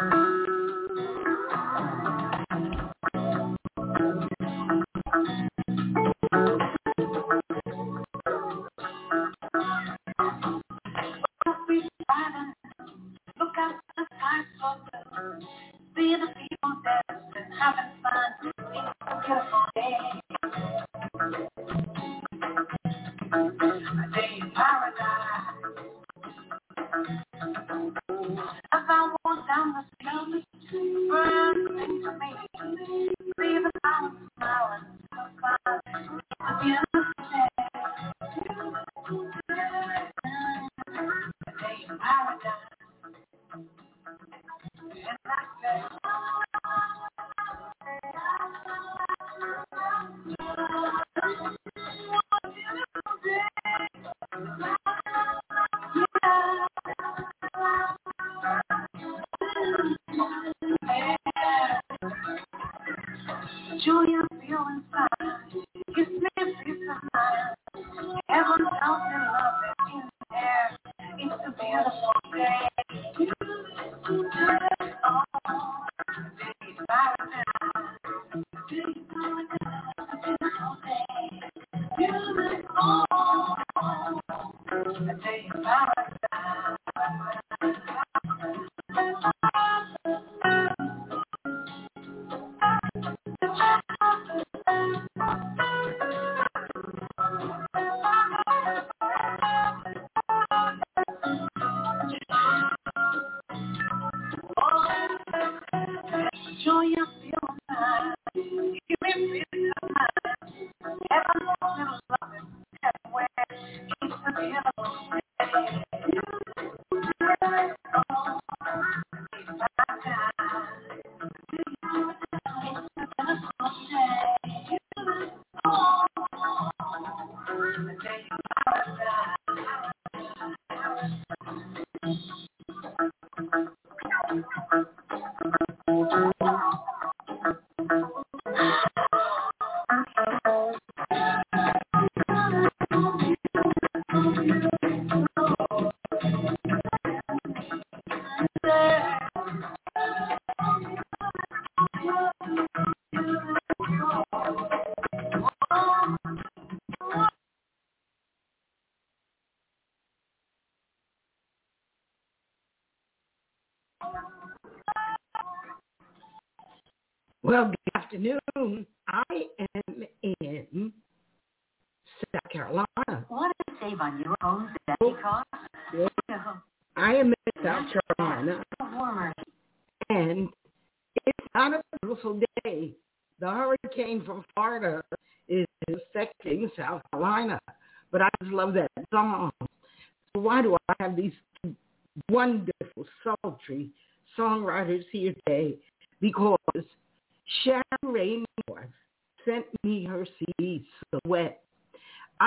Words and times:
Thank 0.00 0.14
you. 0.14 0.33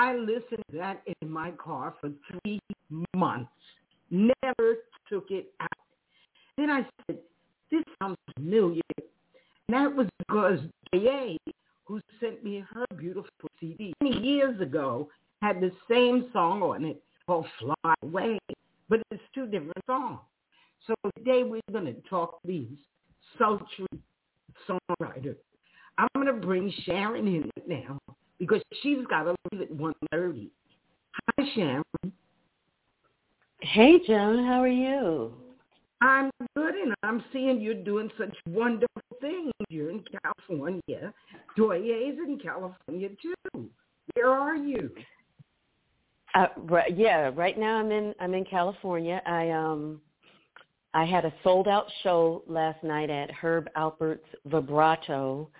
I 0.08 0.14
listened 0.14 0.64
to 0.70 0.78
that 0.78 1.02
in 1.20 1.30
my 1.30 1.50
car 1.50 1.94
for 2.00 2.10
three 2.30 2.60
months. 3.14 3.50
Never 4.10 4.76
took 5.06 5.30
it 5.30 5.52
out. 5.60 5.68
Then 6.56 6.70
I 6.70 6.86
said, 7.06 7.18
this 7.70 7.82
sounds 8.00 8.16
familiar. 8.34 8.80
And 8.96 9.74
that 9.74 9.94
was 9.94 10.06
because 10.18 10.60
J.A., 10.94 11.36
who 11.84 12.00
sent 12.20 12.42
me 12.42 12.64
her 12.72 12.86
beautiful 12.96 13.50
CD 13.60 13.92
many 14.00 14.18
years 14.18 14.58
ago, 14.62 15.10
had 15.42 15.60
the 15.60 15.72
same 15.90 16.30
song 16.32 16.62
on 16.62 16.86
it 16.86 17.02
called 17.26 17.44
Fly 17.60 17.94
Away. 18.02 18.38
But 18.88 19.02
it's 19.10 19.22
two 19.34 19.44
different 19.44 19.84
songs. 19.86 20.20
So 20.86 20.94
today 21.18 21.42
we're 21.42 21.60
going 21.70 21.84
to 21.84 22.00
talk 22.08 22.38
these 22.46 22.78
sultry 23.38 23.86
songwriters. 24.66 25.36
I'm 25.98 26.08
going 26.14 26.28
to 26.28 26.32
bring 26.46 26.72
Sharon 26.86 27.26
in 27.26 27.50
now 27.66 27.98
because 28.38 28.62
she's 28.82 29.04
got 29.10 29.24
to 29.24 29.34
leave 29.52 29.62
at 29.62 29.72
1.30. 29.72 29.92
Hi, 30.10 31.44
Sharon. 31.54 31.82
Hey, 33.60 33.98
Joan. 34.06 34.44
How 34.46 34.62
are 34.62 34.68
you? 34.68 35.32
I'm 36.00 36.30
good, 36.56 36.74
and 36.74 36.94
I'm 37.02 37.22
seeing 37.32 37.60
you're 37.60 37.74
doing 37.74 38.10
such 38.16 38.34
wonderful 38.48 39.02
things. 39.20 39.52
You're 39.68 39.90
in 39.90 40.02
California. 40.22 41.12
Douyé's 41.58 42.18
in 42.18 42.38
California 42.42 43.08
too. 43.20 43.68
Where 44.14 44.30
are 44.30 44.56
you? 44.56 44.90
Uh, 46.34 46.46
right, 46.56 46.96
yeah, 46.96 47.30
right 47.34 47.58
now 47.58 47.76
I'm 47.76 47.90
in 47.90 48.14
I'm 48.20 48.32
in 48.32 48.44
California. 48.44 49.20
I 49.26 49.50
um 49.50 50.00
I 50.94 51.04
had 51.04 51.24
a 51.24 51.34
sold 51.42 51.68
out 51.68 51.86
show 52.02 52.44
last 52.46 52.82
night 52.82 53.10
at 53.10 53.30
Herb 53.30 53.68
Alpert's 53.76 54.24
Vibrato, 54.46 55.50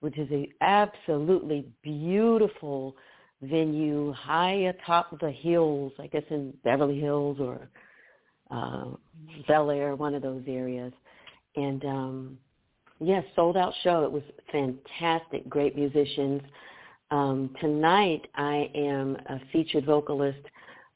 which 0.00 0.16
is 0.16 0.30
a 0.30 0.48
absolutely 0.62 1.66
beautiful 1.82 2.96
venue 3.42 4.12
high 4.12 4.52
atop 4.52 5.18
the 5.20 5.30
hills, 5.30 5.92
I 5.98 6.06
guess 6.08 6.24
in 6.30 6.54
Beverly 6.64 7.00
Hills 7.00 7.38
or 7.40 7.68
uh, 8.50 8.86
Bel 9.46 9.70
Air, 9.70 9.94
one 9.94 10.14
of 10.14 10.22
those 10.22 10.42
areas. 10.46 10.92
And 11.56 11.84
um, 11.84 12.38
yes, 13.00 13.24
yeah, 13.24 13.34
sold 13.36 13.56
out 13.56 13.72
show. 13.82 14.04
It 14.04 14.12
was 14.12 14.22
fantastic, 14.50 15.48
great 15.48 15.76
musicians. 15.76 16.42
Um, 17.10 17.54
tonight 17.60 18.26
I 18.34 18.70
am 18.74 19.16
a 19.28 19.40
featured 19.52 19.86
vocalist 19.86 20.44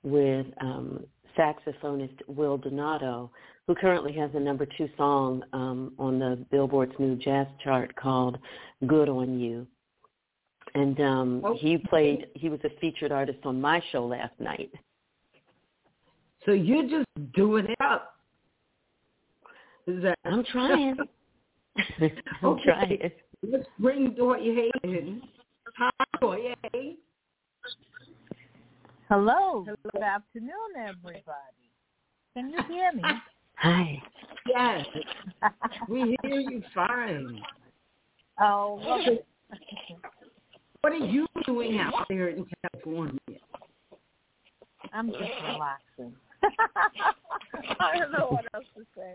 with 0.02 0.46
um, 0.60 1.04
saxophonist 1.38 2.20
Will 2.26 2.58
Donato, 2.58 3.30
who 3.66 3.74
currently 3.74 4.12
has 4.14 4.30
a 4.34 4.40
number 4.40 4.66
two 4.76 4.88
song 4.96 5.42
um, 5.52 5.92
on 5.98 6.18
the 6.18 6.44
Billboard's 6.50 6.92
new 6.98 7.16
jazz 7.16 7.46
chart 7.62 7.94
called 7.96 8.38
"Good 8.86 9.08
on 9.08 9.38
You." 9.38 9.66
And 10.74 11.00
um, 11.00 11.44
okay. 11.44 11.58
he 11.58 11.78
played. 11.78 12.26
He 12.34 12.48
was 12.48 12.60
a 12.64 12.70
featured 12.80 13.12
artist 13.12 13.40
on 13.44 13.60
my 13.60 13.82
show 13.90 14.06
last 14.06 14.32
night. 14.38 14.72
So 16.44 16.52
you're 16.52 16.88
just 16.88 17.06
doing 17.34 17.66
it 17.66 17.78
up. 17.80 18.16
Is 19.86 20.02
that? 20.02 20.18
I'm 20.24 20.44
trying. 20.44 20.96
I'm 22.00 22.10
okay. 22.42 22.62
trying. 22.64 23.10
Let's 23.42 23.66
bring 23.78 24.12
Douyé 24.12 24.70
in. 24.84 25.22
Hi, 25.76 25.90
Douyé. 26.22 26.96
Hello. 29.08 29.66
Good 29.92 30.02
afternoon, 30.02 30.52
everybody. 30.78 31.26
Can 32.34 32.50
you 32.50 32.58
hear 32.68 32.92
me? 32.92 33.02
Hi. 33.56 34.02
Yes. 34.46 34.86
we 35.88 36.16
hear 36.22 36.40
you 36.40 36.62
fine. 36.74 37.40
Oh, 38.40 38.80
well, 38.84 39.18
what 40.82 40.92
are 40.92 40.96
you 40.96 41.26
doing 41.46 41.78
out 41.78 42.06
there 42.08 42.28
in 42.28 42.44
California? 42.62 43.18
I'm 44.92 45.10
just 45.10 45.22
relaxing. 45.48 46.12
I 47.80 47.98
don't 47.98 48.12
know 48.12 48.26
what 48.30 48.44
else 48.52 48.64
to 48.76 48.82
say. 48.96 49.14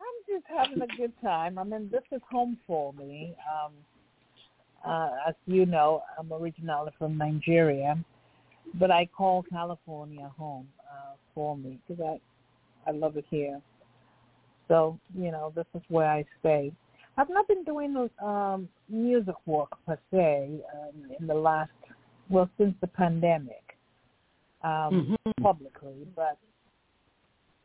I'm 0.00 0.34
just 0.34 0.46
having 0.48 0.82
a 0.82 0.96
good 0.96 1.12
time. 1.22 1.58
I 1.58 1.64
mean, 1.64 1.90
this 1.92 2.02
is 2.10 2.22
home 2.30 2.56
for 2.66 2.94
me. 2.94 3.34
Um, 3.52 3.72
uh, 4.90 5.10
as 5.28 5.34
you 5.46 5.66
know, 5.66 6.02
I'm 6.18 6.32
originally 6.32 6.90
from 6.98 7.18
Nigeria, 7.18 8.02
but 8.76 8.90
I 8.90 9.06
call 9.14 9.44
California 9.52 10.32
home 10.38 10.66
uh, 10.90 11.16
for 11.34 11.58
me 11.58 11.78
because 11.86 12.02
I 12.02 12.88
I 12.88 12.94
love 12.94 13.18
it 13.18 13.26
here. 13.28 13.60
So 14.68 14.98
you 15.14 15.30
know, 15.30 15.52
this 15.54 15.66
is 15.74 15.82
where 15.88 16.08
I 16.08 16.24
stay. 16.40 16.72
I've 17.20 17.28
not 17.28 17.46
been 17.48 17.64
doing 17.64 18.08
um, 18.24 18.66
music 18.88 19.34
work 19.44 19.68
per 19.86 19.98
se 20.10 20.48
um, 20.72 21.10
in 21.18 21.26
the 21.26 21.34
last 21.34 21.70
well 22.30 22.48
since 22.56 22.74
the 22.80 22.86
pandemic 22.86 23.76
um, 24.64 25.18
mm-hmm. 25.26 25.42
publicly, 25.42 26.06
but 26.16 26.38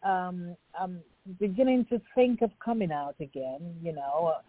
um, 0.06 0.58
I'm 0.78 1.00
beginning 1.40 1.86
to 1.90 2.02
think 2.16 2.42
of 2.42 2.52
coming 2.64 2.92
out 2.92 3.16
again. 3.22 3.76
You 3.82 3.94
know, 3.94 4.34
uh, 4.36 4.42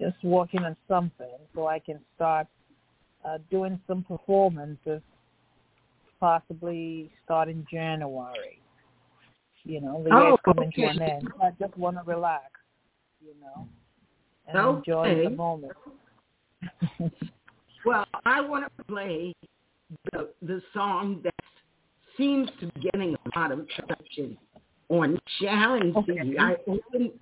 just 0.00 0.16
working 0.24 0.64
on 0.64 0.76
something 0.88 1.36
so 1.54 1.66
I 1.66 1.78
can 1.78 2.00
start 2.16 2.46
uh, 3.26 3.36
doing 3.50 3.78
some 3.86 4.02
performances, 4.02 5.02
possibly 6.20 7.10
starting 7.22 7.66
January. 7.70 8.62
You 9.64 9.82
know, 9.82 10.02
the 10.02 10.14
oh, 10.14 10.22
year's 10.22 10.38
coming 10.42 10.68
okay. 10.68 10.82
to 10.82 10.88
an 10.88 11.02
end. 11.02 11.28
I 11.42 11.50
just 11.60 11.76
want 11.76 11.98
to 11.98 12.02
relax. 12.06 12.44
You 13.20 13.34
know, 13.42 13.68
and 14.48 14.58
okay. 14.58 14.78
enjoy 14.90 15.24
the 15.24 15.30
moment. 15.30 15.72
well, 17.84 18.04
I 18.24 18.40
want 18.40 18.64
to 18.76 18.84
play 18.84 19.34
the 20.12 20.30
the 20.42 20.60
song 20.74 21.20
that 21.24 21.34
seems 22.16 22.50
to 22.60 22.66
be 22.66 22.80
getting 22.80 23.14
a 23.14 23.38
lot 23.38 23.52
of 23.52 23.66
traction 23.68 24.36
on 24.88 25.18
Sharon 25.40 25.94
okay. 25.96 26.34
I 26.38 26.56
opened, 26.66 27.12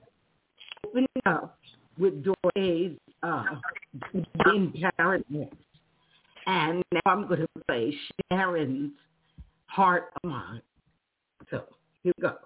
opened 0.87 1.09
up 1.27 1.59
with 1.99 2.25
Douyé's 2.25 2.99
uh, 3.23 3.45
in 4.55 4.73
Paradise. 4.97 5.49
And 6.47 6.85
now 6.93 7.01
I'm 7.07 7.27
going 7.27 7.41
to 7.41 7.49
play 7.67 7.95
Sharon's 8.31 8.93
Heart 9.67 10.11
of 10.17 10.31
Mine. 10.31 10.63
So 11.51 11.65
here 12.03 12.13
we 12.17 12.23
go. 12.23 12.37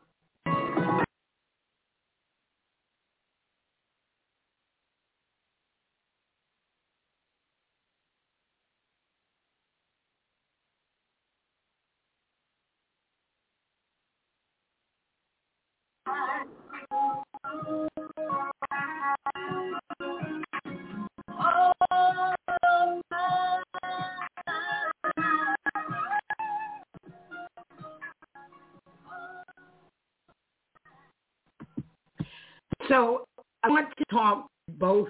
So 32.91 33.25
I 33.63 33.69
want 33.69 33.87
to 33.97 34.05
talk 34.11 34.49
both 34.79 35.09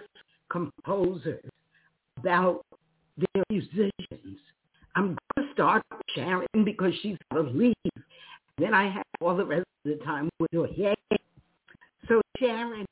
composers 0.51 1.43
about 2.19 2.61
their 3.17 3.43
musicians. 3.49 4.39
I'm 4.95 5.17
going 5.35 5.49
to 5.49 5.53
start 5.55 5.83
with 5.91 6.03
Sharon 6.15 6.47
because 6.63 6.93
she's 7.01 7.17
going 7.33 7.47
to 7.47 7.59
leave. 7.59 7.75
Then 8.59 8.75
I 8.75 8.91
have 8.91 9.05
all 9.23 9.35
the 9.35 9.47
rest 9.47 9.65
of 9.87 9.99
the 9.99 10.05
time 10.05 10.29
with 10.39 10.53
her. 10.53 10.67
Yay. 10.67 10.95
So 12.07 12.21
Sharon, 12.39 12.85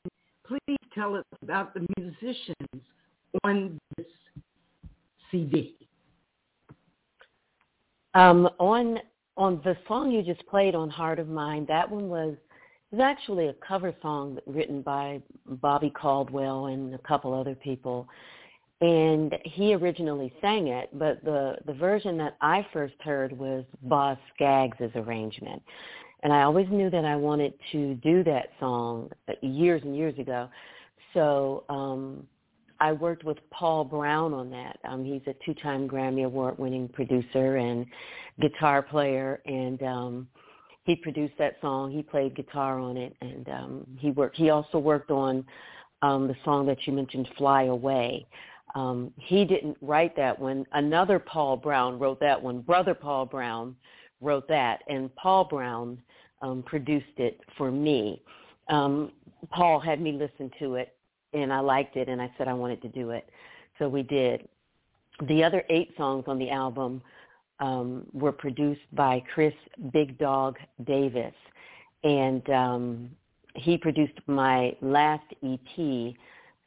please 0.47 0.77
tell 0.95 1.15
us 1.15 1.25
about 1.43 1.75
the 1.75 1.85
musicians 1.95 2.81
on 3.43 3.79
this 3.95 4.07
CD. 5.29 5.75
Um, 8.15 8.49
on 8.57 8.97
on 9.37 9.61
the 9.63 9.77
song 9.87 10.11
you 10.11 10.23
just 10.23 10.45
played 10.47 10.73
on 10.73 10.89
Heart 10.89 11.19
of 11.19 11.29
Mine, 11.29 11.65
that 11.69 11.89
one 11.89 12.09
was 12.09 12.35
was 12.99 13.05
actually 13.05 13.47
a 13.47 13.53
cover 13.65 13.95
song 14.01 14.39
written 14.45 14.81
by 14.81 15.21
Bobby 15.45 15.89
Caldwell 15.89 16.65
and 16.65 16.93
a 16.93 16.97
couple 16.97 17.33
other 17.33 17.55
people. 17.55 18.07
And 18.81 19.35
he 19.45 19.73
originally 19.73 20.33
sang 20.41 20.67
it, 20.67 20.89
but 20.93 21.23
the, 21.23 21.55
the 21.65 21.73
version 21.73 22.17
that 22.17 22.35
I 22.41 22.65
first 22.73 22.95
heard 23.01 23.31
was 23.31 23.63
Boz 23.83 24.17
Scaggs' 24.35 24.91
arrangement. 24.95 25.61
And 26.23 26.33
I 26.33 26.43
always 26.43 26.67
knew 26.69 26.89
that 26.89 27.05
I 27.05 27.15
wanted 27.15 27.53
to 27.71 27.95
do 27.95 28.21
that 28.25 28.49
song 28.59 29.09
years 29.41 29.81
and 29.85 29.95
years 29.95 30.17
ago. 30.19 30.49
So 31.13 31.63
um, 31.69 32.27
I 32.81 32.91
worked 32.91 33.23
with 33.23 33.37
Paul 33.49 33.85
Brown 33.85 34.33
on 34.33 34.49
that. 34.51 34.77
Um, 34.83 35.05
he's 35.05 35.21
a 35.25 35.35
two-time 35.45 35.87
Grammy 35.87 36.25
Award-winning 36.25 36.89
producer 36.89 37.55
and 37.55 37.85
guitar 38.41 38.81
player, 38.81 39.41
and 39.45 39.81
um, 39.83 40.27
he 40.89 40.95
produced 40.95 41.35
that 41.37 41.55
song. 41.61 41.91
He 41.91 42.01
played 42.01 42.35
guitar 42.35 42.79
on 42.79 42.97
it, 42.97 43.15
and 43.21 43.47
um, 43.49 43.87
he 43.99 44.09
worked. 44.09 44.35
He 44.35 44.49
also 44.49 44.79
worked 44.79 45.11
on 45.11 45.45
um, 46.01 46.27
the 46.27 46.35
song 46.43 46.65
that 46.65 46.87
you 46.87 46.93
mentioned, 46.93 47.29
"Fly 47.37 47.65
Away." 47.65 48.25
Um, 48.73 49.13
he 49.17 49.45
didn't 49.45 49.77
write 49.81 50.15
that 50.15 50.39
one. 50.39 50.65
Another 50.73 51.19
Paul 51.19 51.57
Brown 51.57 51.99
wrote 51.99 52.19
that 52.21 52.41
one. 52.41 52.61
Brother 52.61 52.95
Paul 52.95 53.27
Brown 53.27 53.75
wrote 54.19 54.47
that, 54.47 54.81
and 54.87 55.15
Paul 55.15 55.43
Brown 55.43 56.01
um, 56.41 56.63
produced 56.63 57.17
it 57.17 57.39
for 57.55 57.69
me. 57.69 58.23
Um, 58.67 59.11
Paul 59.51 59.79
had 59.79 60.01
me 60.01 60.11
listen 60.11 60.49
to 60.57 60.73
it, 60.73 60.95
and 61.33 61.53
I 61.53 61.59
liked 61.59 61.97
it, 61.97 62.09
and 62.09 62.19
I 62.19 62.31
said 62.35 62.47
I 62.47 62.53
wanted 62.53 62.81
to 62.81 62.87
do 62.87 63.11
it, 63.11 63.29
so 63.77 63.87
we 63.87 64.01
did. 64.01 64.47
The 65.27 65.43
other 65.43 65.63
eight 65.69 65.91
songs 65.97 66.23
on 66.25 66.39
the 66.39 66.49
album 66.49 67.03
um, 67.59 68.05
were 68.13 68.31
produced 68.31 68.81
by 68.93 69.23
Chris 69.33 69.53
Big 69.91 70.17
Dog 70.17 70.57
Davis, 70.85 71.33
and 72.03 72.49
um, 72.49 73.09
he 73.55 73.77
produced 73.77 74.19
my 74.27 74.75
last 74.81 75.25
EP, 75.43 76.13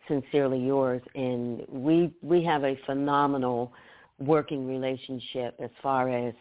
Sincerely 0.08 0.58
Yours, 0.58 1.02
and 1.14 1.64
we 1.68 2.12
we 2.22 2.44
have 2.44 2.64
a 2.64 2.78
phenomenal 2.86 3.72
working 4.18 4.66
relationship 4.66 5.54
as 5.62 5.70
far 5.82 6.08
as 6.08 6.34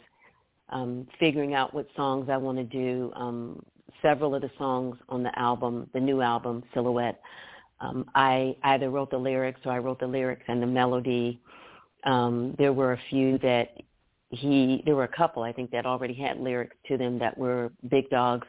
um, 0.69 1.07
figuring 1.19 1.53
out 1.53 1.73
what 1.73 1.87
songs 1.95 2.29
I 2.29 2.37
want 2.37 2.57
to 2.57 2.63
do, 2.63 3.11
um, 3.15 3.63
several 4.01 4.35
of 4.35 4.41
the 4.41 4.51
songs 4.57 4.97
on 5.09 5.23
the 5.23 5.37
album, 5.37 5.89
the 5.93 5.99
new 5.99 6.21
album, 6.21 6.63
Silhouette. 6.73 7.19
Um, 7.81 8.05
I 8.15 8.55
either 8.63 8.89
wrote 8.89 9.09
the 9.09 9.17
lyrics 9.17 9.59
or 9.65 9.71
I 9.71 9.79
wrote 9.79 9.99
the 9.99 10.07
lyrics 10.07 10.43
and 10.47 10.61
the 10.61 10.67
melody. 10.67 11.39
Um, 12.03 12.55
there 12.57 12.73
were 12.73 12.93
a 12.93 12.99
few 13.09 13.37
that 13.39 13.81
he, 14.31 14.81
there 14.85 14.95
were 14.95 15.03
a 15.03 15.15
couple 15.15 15.43
I 15.43 15.51
think 15.51 15.71
that 15.71 15.85
already 15.85 16.13
had 16.13 16.39
lyrics 16.39 16.75
to 16.87 16.97
them 16.97 17.19
that 17.19 17.37
were 17.37 17.71
Big 17.89 18.09
Dog's 18.09 18.47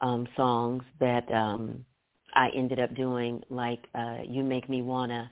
um, 0.00 0.26
songs 0.36 0.82
that 1.00 1.30
um, 1.32 1.84
I 2.34 2.48
ended 2.54 2.78
up 2.78 2.94
doing, 2.94 3.42
like 3.50 3.80
uh, 3.94 4.18
"You 4.26 4.42
Make 4.42 4.68
Me 4.68 4.82
Wanna." 4.82 5.30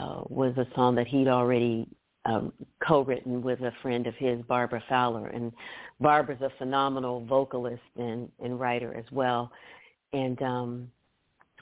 Uh, 0.00 0.22
was 0.30 0.56
a 0.56 0.66
song 0.74 0.94
that 0.94 1.06
he'd 1.06 1.28
already 1.28 1.86
um, 2.24 2.50
co-written 2.86 3.42
with 3.42 3.60
a 3.60 3.72
friend 3.82 4.06
of 4.06 4.14
his, 4.14 4.40
Barbara 4.48 4.82
Fowler, 4.88 5.26
and 5.26 5.52
Barbara's 6.00 6.40
a 6.40 6.50
phenomenal 6.56 7.24
vocalist 7.26 7.82
and, 7.98 8.28
and 8.42 8.58
writer 8.58 8.94
as 8.94 9.04
well. 9.12 9.52
And 10.14 10.40
um, 10.40 10.90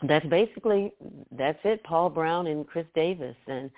that's 0.03 0.27
basically 0.27 0.93
that's 1.33 1.59
it. 1.65 1.83
Paul 1.85 2.11
Brown 2.11 2.47
and 2.47 2.67
Chris 2.67 2.87
Davis, 2.95 3.37
and 3.47 3.71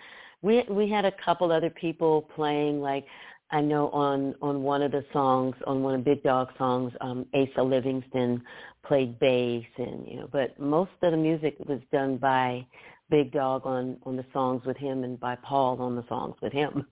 we 0.42 0.64
we 0.68 0.88
had 0.88 1.04
a 1.04 1.12
couple 1.24 1.50
other 1.50 1.70
people 1.70 2.28
playing. 2.34 2.80
Like 2.80 3.04
I 3.52 3.60
know 3.60 3.90
on 3.90 4.34
on 4.40 4.62
one 4.62 4.82
of 4.82 4.92
the 4.92 5.04
songs, 5.12 5.54
on 5.66 5.82
one 5.82 5.94
of 5.94 6.04
Big 6.04 6.22
Dog 6.22 6.48
songs, 6.56 6.92
um, 7.02 7.26
Asa 7.34 7.62
Livingston 7.62 8.42
played 8.84 9.18
bass, 9.18 9.64
and 9.76 10.06
you 10.08 10.16
know, 10.16 10.28
but 10.32 10.58
most 10.58 10.90
of 11.02 11.12
the 11.12 11.18
music 11.18 11.56
was 11.66 11.80
done 11.92 12.16
by 12.16 12.66
Big 13.10 13.30
Dog 13.30 13.66
on 13.66 13.98
on 14.04 14.16
the 14.16 14.24
songs 14.32 14.64
with 14.64 14.78
him 14.78 15.04
and 15.04 15.20
by 15.20 15.36
Paul 15.36 15.80
on 15.82 15.94
the 15.94 16.04
songs 16.08 16.34
with 16.40 16.52
him. 16.52 16.86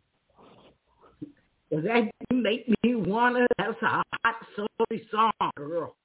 Does 1.73 1.85
that 1.85 2.11
make 2.31 2.69
me 2.83 2.95
wanna? 2.95 3.47
That's 3.57 3.81
a 3.83 4.03
hot 4.23 4.37
soulful 4.55 5.07
song, 5.11 5.51
girl. 5.57 5.97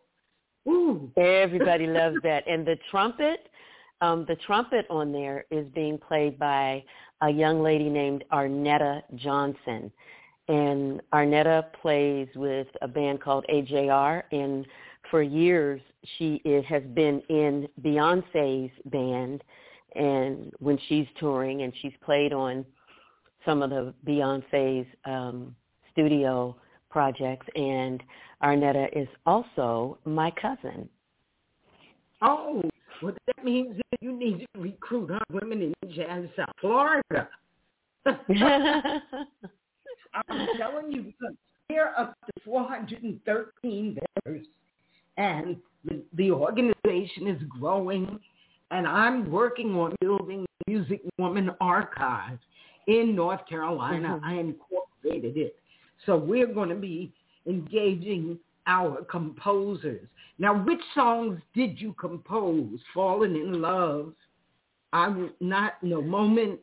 Ooh. 0.69 1.11
Everybody 1.17 1.87
loves 1.87 2.17
that, 2.23 2.47
and 2.47 2.65
the 2.65 2.77
trumpet. 2.89 3.49
Um, 4.01 4.25
the 4.27 4.35
trumpet 4.35 4.85
on 4.89 5.11
there 5.11 5.45
is 5.51 5.65
being 5.73 5.97
played 5.97 6.37
by 6.37 6.83
a 7.21 7.29
young 7.29 7.63
lady 7.63 7.89
named 7.89 8.23
Arnetta 8.31 9.01
Johnson. 9.15 9.91
And 10.47 11.01
Arnetta 11.13 11.65
plays 11.81 12.27
with 12.35 12.67
a 12.81 12.87
band 12.87 13.21
called 13.21 13.45
AJR, 13.49 14.23
and 14.31 14.65
for 15.09 15.21
years 15.21 15.81
she 16.17 16.41
is, 16.45 16.63
has 16.65 16.83
been 16.93 17.21
in 17.29 17.67
Beyonce's 17.81 18.71
band 18.85 19.43
and 19.95 20.51
when 20.59 20.77
she's 20.87 21.07
touring 21.19 21.61
and 21.61 21.73
she's 21.81 21.93
played 22.03 22.33
on 22.33 22.65
some 23.45 23.61
of 23.61 23.69
the 23.69 23.93
Beyonce's 24.05 24.87
um, 25.05 25.55
studio 25.91 26.55
projects 26.89 27.47
and 27.55 28.03
Arnetta 28.43 28.87
is 28.95 29.07
also 29.25 29.97
my 30.05 30.31
cousin. 30.31 30.89
Oh, 32.21 32.61
well 33.01 33.13
that 33.27 33.43
means 33.43 33.77
that 33.77 34.01
you 34.01 34.11
need 34.11 34.39
to 34.39 34.61
recruit 34.61 35.11
our 35.11 35.21
women 35.31 35.73
in 35.81 35.93
Jazz 35.93 36.25
South 36.35 36.55
Florida. 36.59 37.29
I'm 40.15 40.47
telling 40.57 40.91
you 40.91 41.03
because 41.03 41.35
we're 41.69 41.93
up 41.97 42.15
to 42.25 42.41
413 42.43 43.97
members 44.25 44.45
and 45.17 45.57
the, 45.83 46.01
the 46.13 46.31
organization 46.31 47.27
is 47.27 47.41
growing 47.49 48.19
and 48.71 48.87
I'm 48.87 49.29
working 49.31 49.75
on 49.75 49.95
building 50.01 50.45
the 50.65 50.71
Music 50.71 51.01
Woman 51.17 51.51
Archive 51.61 52.39
in 52.87 53.15
North 53.15 53.45
Carolina. 53.47 54.19
Mm-hmm. 54.19 54.25
I 54.25 54.33
incorporated 54.39 55.37
it. 55.37 55.55
So 56.05 56.17
we're 56.17 56.47
going 56.47 56.69
to 56.69 56.75
be 56.75 57.13
engaging 57.47 58.39
our 58.67 59.03
composers. 59.05 60.07
Now, 60.39 60.63
which 60.63 60.81
songs 60.93 61.39
did 61.53 61.79
you 61.79 61.93
compose? 61.99 62.79
Falling 62.93 63.35
in 63.35 63.61
Love, 63.61 64.13
I'm 64.91 65.31
not 65.39 65.81
no 65.81 66.01
moment. 66.01 66.59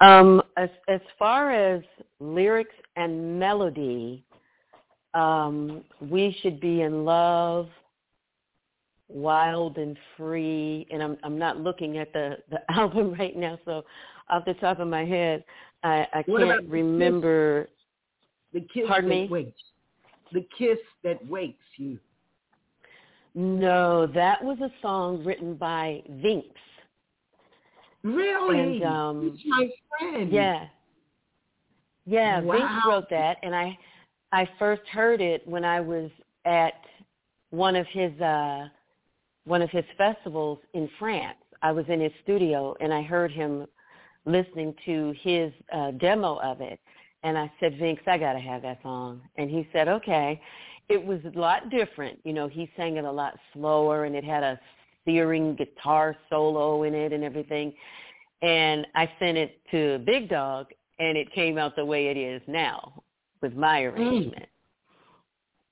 Um, 0.00 0.42
as 0.56 0.70
as 0.88 1.00
far 1.18 1.52
as 1.52 1.82
lyrics 2.20 2.74
and 2.96 3.38
melody, 3.38 4.24
um, 5.14 5.84
we 6.00 6.36
should 6.42 6.60
be 6.60 6.82
in 6.82 7.04
love 7.04 7.68
wild 9.08 9.78
and 9.78 9.96
free. 10.16 10.86
And 10.90 11.02
I'm 11.02 11.16
I'm 11.22 11.38
not 11.38 11.58
looking 11.60 11.98
at 11.98 12.12
the 12.12 12.38
the 12.50 12.60
album 12.72 13.14
right 13.18 13.36
now 13.36 13.58
so 13.64 13.84
off 14.28 14.44
the 14.44 14.54
top 14.54 14.80
of 14.80 14.88
my 14.88 15.04
head 15.04 15.44
I 15.82 16.06
I 16.12 16.22
can't 16.22 16.68
remember. 16.68 17.68
The 18.52 18.60
kiss 18.60 18.84
Pardon 18.86 19.10
that 19.10 19.16
me? 19.16 19.28
wakes. 19.28 19.62
The 20.32 20.46
kiss 20.58 20.78
that 21.04 21.24
wakes 21.28 21.64
you. 21.76 21.98
No, 23.34 24.06
that 24.08 24.42
was 24.42 24.58
a 24.60 24.70
song 24.80 25.22
written 25.24 25.54
by 25.54 26.02
Vinx. 26.10 26.46
Really? 28.06 28.82
And 28.82 28.84
um 28.84 29.36
He's 29.36 29.50
my 29.50 29.68
friend. 29.98 30.32
Yeah. 30.32 30.66
Yeah, 32.04 32.40
Wow. 32.40 32.54
Vinx 32.54 32.88
wrote 32.88 33.10
that 33.10 33.38
and 33.42 33.54
I 33.54 33.76
I 34.32 34.48
first 34.58 34.82
heard 34.92 35.20
it 35.20 35.46
when 35.46 35.64
I 35.64 35.80
was 35.80 36.10
at 36.44 36.74
one 37.50 37.76
of 37.76 37.86
his 37.88 38.18
uh 38.20 38.68
one 39.44 39.62
of 39.62 39.70
his 39.70 39.84
festivals 39.96 40.58
in 40.74 40.88
France. 40.98 41.38
I 41.62 41.72
was 41.72 41.84
in 41.88 42.00
his 42.00 42.12
studio 42.22 42.74
and 42.80 42.92
I 42.92 43.02
heard 43.02 43.30
him 43.32 43.66
listening 44.24 44.74
to 44.84 45.14
his 45.20 45.52
uh, 45.72 45.92
demo 45.92 46.36
of 46.40 46.60
it. 46.60 46.80
And 47.22 47.38
I 47.38 47.50
said, 47.60 47.74
Vinx, 47.74 47.98
I 48.06 48.18
got 48.18 48.34
to 48.34 48.40
have 48.40 48.62
that 48.62 48.80
song. 48.82 49.20
And 49.36 49.48
he 49.48 49.66
said, 49.72 49.88
okay. 49.88 50.40
It 50.88 51.04
was 51.04 51.20
a 51.24 51.38
lot 51.38 51.70
different. 51.70 52.20
You 52.24 52.32
know, 52.32 52.46
he 52.46 52.70
sang 52.76 52.96
it 52.96 53.04
a 53.04 53.10
lot 53.10 53.36
slower 53.52 54.04
and 54.04 54.14
it 54.14 54.22
had 54.24 54.42
a 54.44 54.60
searing 55.06 55.54
guitar 55.54 56.14
solo 56.28 56.82
in 56.82 56.94
it 56.94 57.14
and 57.14 57.24
everything. 57.24 57.72
And 58.42 58.86
I 58.94 59.10
sent 59.18 59.38
it 59.38 59.60
to 59.70 59.98
Big 60.04 60.28
Dog 60.28 60.66
and 60.98 61.16
it 61.16 61.32
came 61.32 61.56
out 61.56 61.76
the 61.76 61.84
way 61.84 62.08
it 62.08 62.18
is 62.18 62.42
now 62.46 63.02
with 63.40 63.54
my 63.54 63.84
hmm. 63.84 63.96
arrangement. 63.96 64.46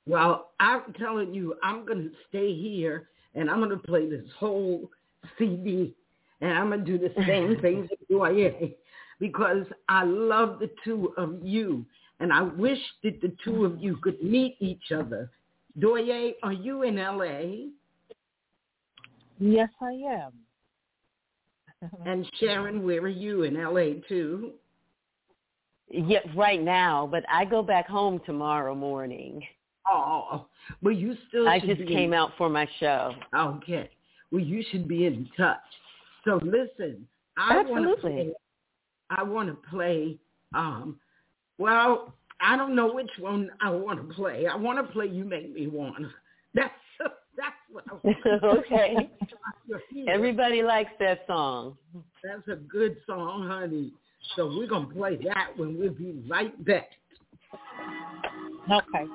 Well, 0.07 0.53
I'm 0.61 0.93
telling 0.99 1.35
you, 1.35 1.55
I'm 1.63 1.85
going 1.85 2.03
to 2.03 2.11
stay 2.29 2.55
here 2.55 3.09
and 3.35 3.51
I'm 3.51 3.59
going 3.59 3.71
to 3.71 3.77
play 3.77 4.09
this 4.09 4.27
whole 4.39 4.91
CD, 5.39 5.95
and 6.41 6.53
I'm 6.53 6.69
going 6.69 6.85
to 6.85 6.87
do 6.87 6.99
the 6.99 7.25
same 7.27 7.61
things 7.61 7.89
you 8.09 8.23
are 8.23 8.33
because 9.19 9.65
I 9.89 10.05
love 10.05 10.59
the 10.59 10.71
two 10.85 11.13
of 11.17 11.39
you, 11.43 11.85
and 12.21 12.33
I 12.33 12.43
wish 12.43 12.79
that 13.03 13.21
the 13.21 13.33
two 13.45 13.65
of 13.65 13.79
you 13.79 13.97
could 13.97 14.23
meet 14.23 14.57
each 14.61 14.93
other. 14.95 15.31
Douyé, 15.79 16.35
are 16.43 16.53
you 16.53 16.83
in 16.83 16.99
L.A.? 16.99 17.69
Yes, 19.39 19.71
I 19.81 19.93
am. 19.93 20.33
And 22.07 22.27
Sharon, 22.41 22.83
where 22.83 23.03
are 23.03 23.09
you 23.09 23.43
in 23.43 23.59
L.A. 23.59 24.01
too? 24.09 24.53
Yeah, 25.91 26.21
right 26.35 26.63
now, 26.63 27.07
but 27.11 27.25
I 27.31 27.45
go 27.45 27.63
back 27.63 27.87
home 27.87 28.23
tomorrow 28.25 28.75
morning. 28.75 29.43
Oh, 29.87 30.47
well, 30.83 30.95
you 30.95 31.15
still. 31.29 31.47
I 31.47 31.61
just 31.61 31.87
came 31.87 32.13
in, 32.13 32.15
out 32.15 32.31
for 32.39 32.49
my 32.49 32.67
show. 32.81 33.15
Okay. 33.37 33.91
Well, 34.33 34.43
you 34.43 34.65
should 34.71 34.89
be 34.89 35.05
in 35.05 35.29
touch. 35.37 35.59
So 36.25 36.41
listen, 36.43 37.07
I 37.37 37.63
want 37.63 37.85
to 37.85 38.01
play. 38.01 38.33
I 39.11 39.23
want 39.23 39.49
to 39.51 39.69
play. 39.69 40.17
Um, 40.55 40.99
well, 41.59 42.15
I 42.41 42.57
don't 42.57 42.75
know 42.75 42.93
which 42.93 43.11
one 43.19 43.51
I 43.61 43.71
want 43.71 44.09
to 44.09 44.15
play. 44.15 44.47
I 44.47 44.57
want 44.57 44.85
to 44.85 44.93
play 44.93 45.07
"You 45.07 45.25
Make 45.25 45.55
Me 45.55 45.67
Wanna." 45.67 46.11
That's 46.55 46.73
that's 46.99 47.11
what 47.37 47.43
I 47.43 47.43
want. 47.47 47.64
okay. 48.45 49.11
Everybody 50.09 50.63
likes 50.63 50.91
that 51.01 51.25
song. 51.27 51.77
That's 52.23 52.47
a 52.49 52.57
good 52.57 52.97
song, 53.07 53.47
honey. 53.49 53.93
So 54.37 54.47
we're 54.47 54.69
gonna 54.69 54.87
play 54.87 55.17
that 55.25 55.57
when 55.57 55.79
we'll 55.79 55.91
be 55.91 56.23
right 56.29 56.65
back. 56.65 56.91
Okay. 58.71 59.07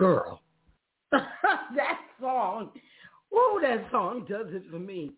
Girl, 0.00 0.40
that 1.12 2.00
song, 2.18 2.70
oh, 3.34 3.60
that 3.60 3.84
song 3.90 4.24
does 4.26 4.46
it 4.48 4.62
for 4.70 4.78
me. 4.78 5.10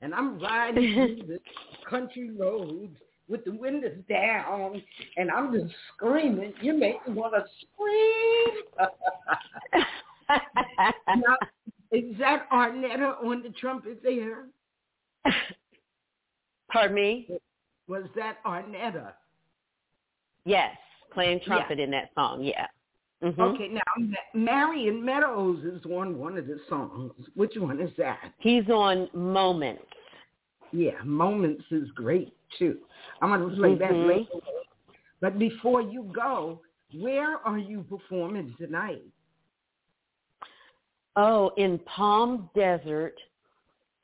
And 0.00 0.14
I'm 0.14 0.40
riding 0.40 0.94
through 1.18 1.26
the 1.26 1.40
country 1.90 2.30
roads 2.30 2.96
with 3.28 3.44
the 3.44 3.52
windows 3.52 3.98
down, 4.08 4.82
and 5.18 5.30
I'm 5.30 5.52
just 5.52 5.74
screaming. 5.94 6.54
You 6.62 6.72
make 6.72 7.06
me 7.06 7.12
want 7.12 7.34
to 7.34 7.44
scream. 7.60 8.88
now, 11.18 11.36
is 11.92 12.16
that 12.18 12.48
Arnetta 12.50 13.22
on 13.22 13.42
the 13.42 13.50
trumpet 13.60 14.00
there? 14.02 14.46
Pardon 16.72 16.94
me? 16.94 17.28
was 17.88 18.04
that 18.16 18.42
Arnetta? 18.46 19.12
Yes, 20.46 20.74
playing 21.12 21.40
trumpet 21.44 21.76
yeah. 21.76 21.84
in 21.84 21.90
that 21.90 22.08
song. 22.14 22.42
Yeah. 22.42 22.68
Mm-hmm. 23.22 23.40
Okay, 23.40 23.68
now 23.68 24.08
Marion 24.32 25.04
Meadows 25.04 25.62
is 25.64 25.84
on 25.84 26.18
one 26.18 26.38
of 26.38 26.46
the 26.46 26.58
songs. 26.68 27.12
Which 27.34 27.52
one 27.56 27.80
is 27.80 27.90
that? 27.98 28.32
He's 28.38 28.68
on 28.68 29.08
Moments. 29.12 29.82
Yeah, 30.72 31.02
Moments 31.04 31.64
is 31.70 31.90
great 31.94 32.32
too. 32.58 32.78
I'm 33.20 33.28
going 33.28 33.50
to 33.50 33.56
play 33.56 33.70
mm-hmm. 33.70 33.80
that 33.80 34.06
later. 34.06 34.46
But 35.20 35.38
before 35.38 35.82
you 35.82 36.10
go, 36.14 36.60
where 36.98 37.36
are 37.46 37.58
you 37.58 37.84
performing 37.90 38.54
tonight? 38.58 39.02
Oh, 41.16 41.50
in 41.58 41.78
Palm 41.80 42.48
Desert 42.54 43.16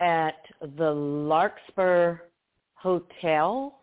at 0.00 0.37
the 0.76 0.90
Larkspur 0.90 2.18
Hotel 2.75 3.78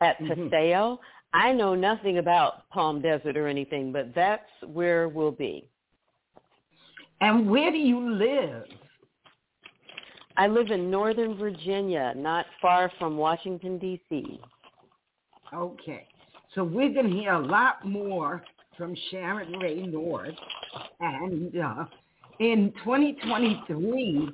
at 0.00 0.20
mm-hmm. 0.20 0.48
I 1.34 1.52
know 1.52 1.74
nothing 1.74 2.18
about 2.18 2.70
Palm 2.70 3.02
Desert 3.02 3.36
or 3.36 3.48
anything, 3.48 3.90
but 3.90 4.14
that's 4.14 4.48
where 4.72 5.08
we'll 5.08 5.32
be. 5.32 5.68
And 7.20 7.50
where 7.50 7.72
do 7.72 7.76
you 7.76 8.14
live? 8.14 8.64
I 10.36 10.46
live 10.46 10.70
in 10.70 10.90
Northern 10.90 11.36
Virginia, 11.36 12.12
not 12.16 12.46
far 12.62 12.90
from 13.00 13.16
Washington, 13.16 13.78
D.C. 13.78 14.40
Okay. 15.52 16.06
So 16.54 16.62
we're 16.62 16.92
going 16.92 17.10
to 17.10 17.16
hear 17.16 17.32
a 17.32 17.44
lot 17.44 17.84
more 17.84 18.44
from 18.78 18.96
Sharon 19.10 19.58
Rae 19.58 19.86
North. 19.86 20.34
And 21.00 21.56
uh, 21.58 21.84
in 22.38 22.72
2023, 22.84 24.30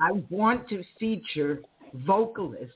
I 0.00 0.10
want 0.30 0.68
to 0.70 0.82
feature 0.98 1.60
vocalists 2.06 2.74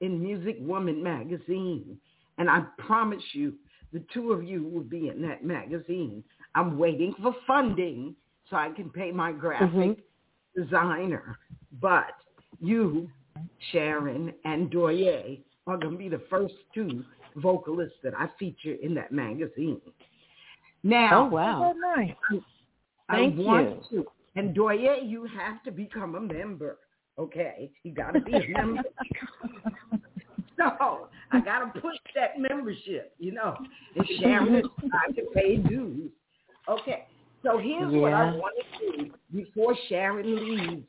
in 0.00 0.22
Music 0.22 0.56
Woman 0.60 1.02
magazine. 1.02 1.98
And 2.38 2.48
I 2.48 2.62
promise 2.78 3.22
you, 3.32 3.54
the 3.92 4.02
two 4.12 4.32
of 4.32 4.44
you 4.44 4.64
will 4.64 4.82
be 4.82 5.08
in 5.08 5.22
that 5.22 5.44
magazine. 5.44 6.22
I'm 6.54 6.78
waiting 6.78 7.14
for 7.22 7.34
funding 7.46 8.14
so 8.48 8.56
I 8.56 8.70
can 8.70 8.90
pay 8.90 9.10
my 9.12 9.32
graphic 9.32 9.70
mm-hmm. 9.70 10.62
designer. 10.62 11.38
But 11.80 12.12
you, 12.60 13.08
Sharon, 13.72 14.32
and 14.44 14.70
Douyé 14.70 15.40
are 15.66 15.76
going 15.76 15.92
to 15.92 15.98
be 15.98 16.08
the 16.08 16.22
first 16.30 16.54
two 16.74 17.04
vocalists 17.36 17.98
that 18.02 18.14
I 18.14 18.28
feature 18.38 18.76
in 18.82 18.94
that 18.94 19.12
magazine. 19.12 19.80
Now, 20.82 21.24
oh 21.24 21.28
wow, 21.28 21.74
nice. 21.96 22.14
I, 23.08 23.16
Thank 23.16 23.38
I 23.40 23.42
want 23.42 23.84
you. 23.90 24.02
to, 24.02 24.06
and 24.36 24.56
Douyé, 24.56 25.08
you 25.08 25.26
have 25.26 25.62
to 25.64 25.70
become 25.70 26.14
a 26.14 26.20
member. 26.20 26.78
Okay, 27.18 27.70
you 27.82 27.92
got 27.92 28.12
to 28.12 28.20
be 28.20 28.32
a 28.32 28.48
member. 28.48 28.82
so 30.56 31.08
I 31.30 31.40
got 31.40 31.72
to 31.72 31.80
push 31.80 31.96
that 32.14 32.38
membership, 32.38 33.14
you 33.18 33.32
know. 33.32 33.56
And 33.96 34.06
Sharon 34.20 34.62
I 34.92 35.12
to 35.12 35.22
pay 35.34 35.56
dues. 35.56 36.10
Okay, 36.68 37.04
so 37.42 37.58
here's 37.58 37.92
yeah. 37.92 37.98
what 37.98 38.12
I 38.12 38.24
want 38.32 38.54
to 38.80 38.96
do 38.96 39.10
before 39.34 39.76
Sharon 39.88 40.36
leaves. 40.36 40.82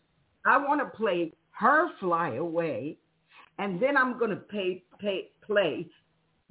I 0.46 0.58
want 0.58 0.81
to 0.81 0.98
play 0.98 1.31
her 1.51 1.89
"Fly 2.00 2.36
Away," 2.36 2.98
and 3.58 3.81
then 3.81 3.98
I'm 3.98 4.17
going 4.17 4.31
to 4.31 4.38
pay, 4.38 4.84
pay, 5.00 5.29
play 5.46 5.88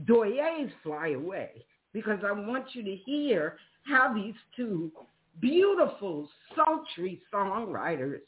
Douyé's 0.05 0.73
Fly 0.83 1.09
Away 1.09 1.65
because 1.93 2.19
I 2.25 2.33
want 2.33 2.67
you 2.75 2.83
to 2.85 2.95
hear 2.95 3.57
how 3.87 4.15
these 4.15 4.35
two 4.55 4.93
beautiful, 5.41 6.29
sultry 6.55 7.21
songwriters, 7.33 8.21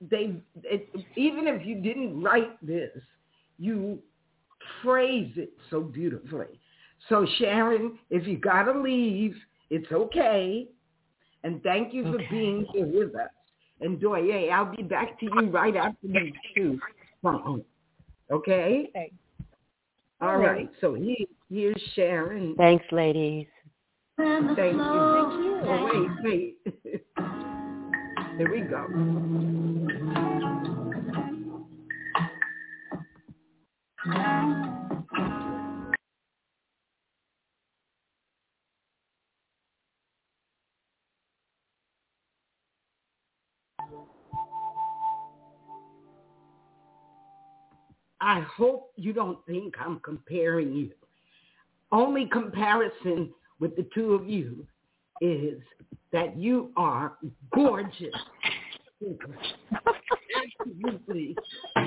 they, 0.00 0.36
it, 0.62 0.88
even 1.16 1.46
if 1.46 1.64
you 1.66 1.76
didn't 1.76 2.22
write 2.22 2.64
this, 2.64 2.90
you 3.58 3.98
phrase 4.82 5.32
it 5.36 5.52
so 5.70 5.80
beautifully. 5.80 6.60
So 7.08 7.26
Sharon, 7.38 7.98
if 8.10 8.26
you 8.26 8.38
got 8.38 8.64
to 8.64 8.80
leave, 8.80 9.34
it's 9.70 9.90
okay. 9.92 10.68
And 11.44 11.62
thank 11.62 11.94
you 11.94 12.04
for 12.04 12.16
okay. 12.16 12.26
being 12.30 12.66
here 12.72 12.86
with 12.86 13.14
us. 13.14 13.30
And 13.80 14.00
Douyé, 14.00 14.50
I'll 14.50 14.74
be 14.74 14.82
back 14.82 15.20
to 15.20 15.26
you 15.26 15.50
right 15.50 15.76
after 15.76 16.08
these 16.08 16.32
two 16.56 16.80
songs. 17.22 17.60
Uh-huh. 17.60 18.36
Okay? 18.36 18.90
okay. 18.90 19.12
All 20.20 20.38
right. 20.38 20.70
So 20.80 20.94
he, 20.94 21.28
here's 21.50 21.80
Sharon. 21.94 22.54
Thanks, 22.56 22.84
ladies. 22.90 23.46
Thank 24.16 24.50
you. 24.50 24.56
Thank 24.56 24.76
you. 24.76 25.60
Oh, 25.64 26.08
wait, 26.22 26.56
wait. 26.64 27.02
Here 28.38 28.50
we 28.50 28.60
go. 28.62 28.86
I 48.20 48.40
hope 48.40 48.92
you 48.96 49.12
don't 49.12 49.38
think 49.46 49.74
I'm 49.78 50.00
comparing 50.00 50.72
you. 50.72 50.90
Only 51.92 52.26
comparison 52.26 53.32
with 53.60 53.76
the 53.76 53.86
two 53.94 54.14
of 54.14 54.28
you 54.28 54.66
is 55.20 55.60
that 56.12 56.36
you 56.36 56.70
are 56.76 57.12
gorgeous. 57.54 58.14
Absolutely 60.60 61.36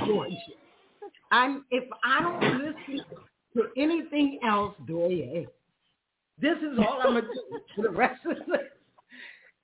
gorgeous. 0.06 0.38
I'm 1.32 1.66
if 1.72 1.84
I 2.04 2.22
don't 2.22 2.60
listen 2.60 3.06
to 3.56 3.64
anything 3.78 4.40
else, 4.46 4.76
Douyé, 4.88 5.48
this 6.40 6.58
is 6.58 6.78
all 6.80 7.02
I'm 7.02 7.14
gonna 7.14 7.22
do 7.22 7.60
for 7.76 7.82
the 7.84 7.90
rest 7.90 8.26
of 8.26 8.38
the 8.48 8.60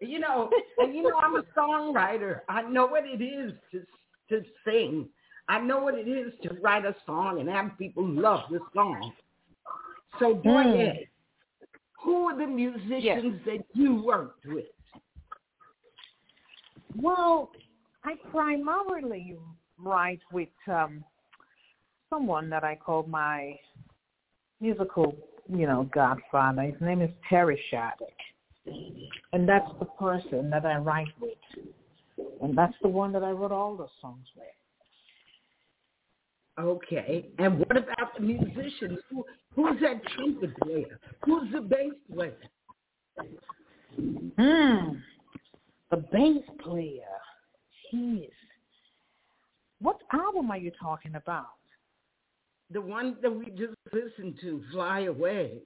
you 0.05 0.19
know, 0.19 0.49
and 0.77 0.93
you 0.93 1.03
know 1.03 1.17
I'm 1.17 1.35
a 1.35 1.43
songwriter. 1.57 2.41
I 2.49 2.63
know 2.63 2.85
what 2.85 3.03
it 3.05 3.21
is 3.23 3.53
to 3.71 3.85
to 4.29 4.43
sing. 4.65 5.07
I 5.47 5.59
know 5.59 5.79
what 5.79 5.95
it 5.95 6.07
is 6.07 6.33
to 6.43 6.55
write 6.61 6.85
a 6.85 6.95
song 7.05 7.39
and 7.39 7.49
have 7.49 7.77
people 7.77 8.07
love 8.07 8.41
the 8.49 8.59
song. 8.73 9.13
So, 10.19 10.35
Douyé, 10.35 10.91
mm. 10.91 11.07
who 12.03 12.25
are 12.25 12.37
the 12.37 12.47
musicians 12.47 13.03
yes. 13.03 13.23
that 13.45 13.65
you 13.73 14.03
worked 14.03 14.45
with? 14.45 14.65
Well, 16.95 17.51
I 18.03 18.15
primarily 18.31 19.35
write 19.77 20.21
with 20.31 20.49
um, 20.67 21.03
someone 22.09 22.49
that 22.49 22.63
I 22.63 22.75
call 22.75 23.03
my 23.03 23.59
musical, 24.61 25.15
you 25.49 25.67
know, 25.67 25.89
godfather. 25.93 26.61
His 26.63 26.79
name 26.79 27.01
is 27.01 27.09
Terry 27.29 27.61
Shattuck. 27.69 28.07
And 29.33 29.47
that's 29.47 29.69
the 29.79 29.85
person 29.85 30.49
that 30.49 30.65
I 30.65 30.77
write 30.77 31.07
with. 31.19 31.37
And 32.41 32.57
that's 32.57 32.73
the 32.81 32.87
one 32.87 33.11
that 33.11 33.23
I 33.23 33.31
wrote 33.31 33.51
all 33.51 33.75
the 33.75 33.87
songs 34.01 34.25
with. 34.35 34.45
Okay. 36.59 37.25
And 37.37 37.59
what 37.59 37.75
about 37.75 38.15
the 38.17 38.21
musicians? 38.21 38.99
Who, 39.09 39.25
who's 39.55 39.79
that 39.81 40.01
trumpet 40.15 40.57
player? 40.61 40.99
Who's 41.25 41.51
the 41.51 41.61
bass 41.61 41.93
player? 42.13 42.37
Hmm. 43.97 44.97
The 45.91 45.97
bass 46.11 46.43
player. 46.63 47.01
He's. 47.89 48.29
What 49.79 50.01
album 50.13 50.51
are 50.51 50.57
you 50.57 50.71
talking 50.81 51.15
about? 51.15 51.47
The 52.71 52.81
one 52.81 53.17
that 53.21 53.29
we 53.29 53.45
just 53.51 53.75
listened 53.93 54.35
to, 54.41 54.63
Fly 54.71 55.01
Away. 55.01 55.59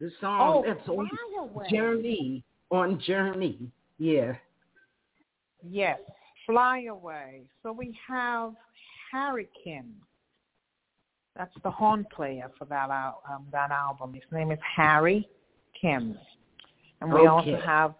The 0.00 0.10
song 0.20 0.40
oh, 0.40 0.64
that's 0.66 0.88
on 0.88 1.08
away. 1.38 1.66
Journey. 1.70 2.44
On 2.70 3.00
Journey. 3.00 3.58
Yeah. 3.98 4.34
Yes. 5.68 5.98
Fly 6.46 6.86
Away. 6.90 7.42
So 7.62 7.72
we 7.72 7.96
have 8.08 8.54
Harry 9.12 9.48
Kim. 9.62 9.94
That's 11.36 11.54
the 11.62 11.70
horn 11.70 12.06
player 12.14 12.50
for 12.58 12.64
that 12.66 12.90
um, 12.90 13.46
that 13.52 13.70
album. 13.70 14.14
His 14.14 14.22
name 14.32 14.50
is 14.50 14.58
Harry 14.76 15.28
Kim, 15.80 16.18
and 17.00 17.12
we 17.12 17.20
okay. 17.20 17.28
also 17.28 17.60
have 17.64 17.94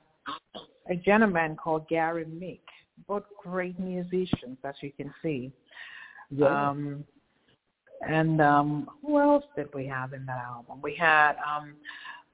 a 0.91 0.97
gentleman 0.97 1.57
called 1.57 1.89
Gary 1.89 2.25
Meek. 2.25 2.65
Both 3.07 3.25
great 3.43 3.79
musicians, 3.79 4.59
as 4.65 4.75
you 4.81 4.93
can 4.93 5.13
see. 5.23 5.53
Yeah. 6.31 6.71
Um, 6.71 7.05
and 8.09 8.41
um, 8.41 8.91
who 9.01 9.19
else 9.19 9.45
did 9.57 9.69
we 9.75 9.87
have 9.87 10.13
in 10.13 10.27
that 10.27 10.39
album? 10.39 10.81
We 10.83 10.95
had 10.95 11.35
um, 11.37 11.75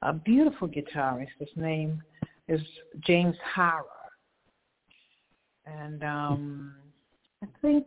a 0.02 0.12
beautiful 0.12 0.68
guitarist. 0.68 1.28
His 1.38 1.48
name 1.56 2.02
is 2.48 2.60
James 3.06 3.36
Harrah. 3.54 3.82
And 5.66 6.02
um, 6.02 6.74
I 7.42 7.46
think 7.60 7.86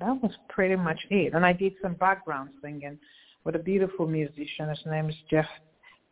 that 0.00 0.22
was 0.22 0.32
pretty 0.48 0.76
much 0.76 0.98
it. 1.10 1.34
And 1.34 1.44
I 1.44 1.52
did 1.52 1.74
some 1.82 1.94
background 1.94 2.50
singing 2.62 2.98
with 3.44 3.56
a 3.56 3.58
beautiful 3.58 4.06
musician. 4.06 4.68
His 4.68 4.80
name 4.86 5.08
is 5.08 5.16
Jeff 5.30 5.46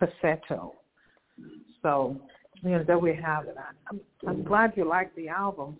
Pescetto. 0.01 0.73
So, 1.83 2.17
you 2.63 2.71
know, 2.71 2.85
there 2.85 2.99
we 2.99 3.15
have 3.15 3.47
it. 3.47 3.57
I'm, 3.91 4.01
I'm 4.27 4.43
glad 4.43 4.75
you 4.77 4.87
like 4.87 5.15
the 5.17 5.29
album. 5.29 5.79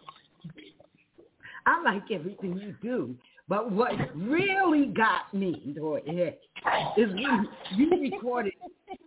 I 1.67 1.83
like 1.83 2.05
everything 2.11 2.59
you 2.59 2.75
do. 2.83 3.15
But 3.49 3.71
what 3.71 3.93
really 4.15 4.87
got 4.87 5.33
me, 5.35 5.73
Dorothy, 5.75 6.33
is 6.97 7.13
when 7.13 7.49
you 7.77 7.91
recorded 7.91 8.55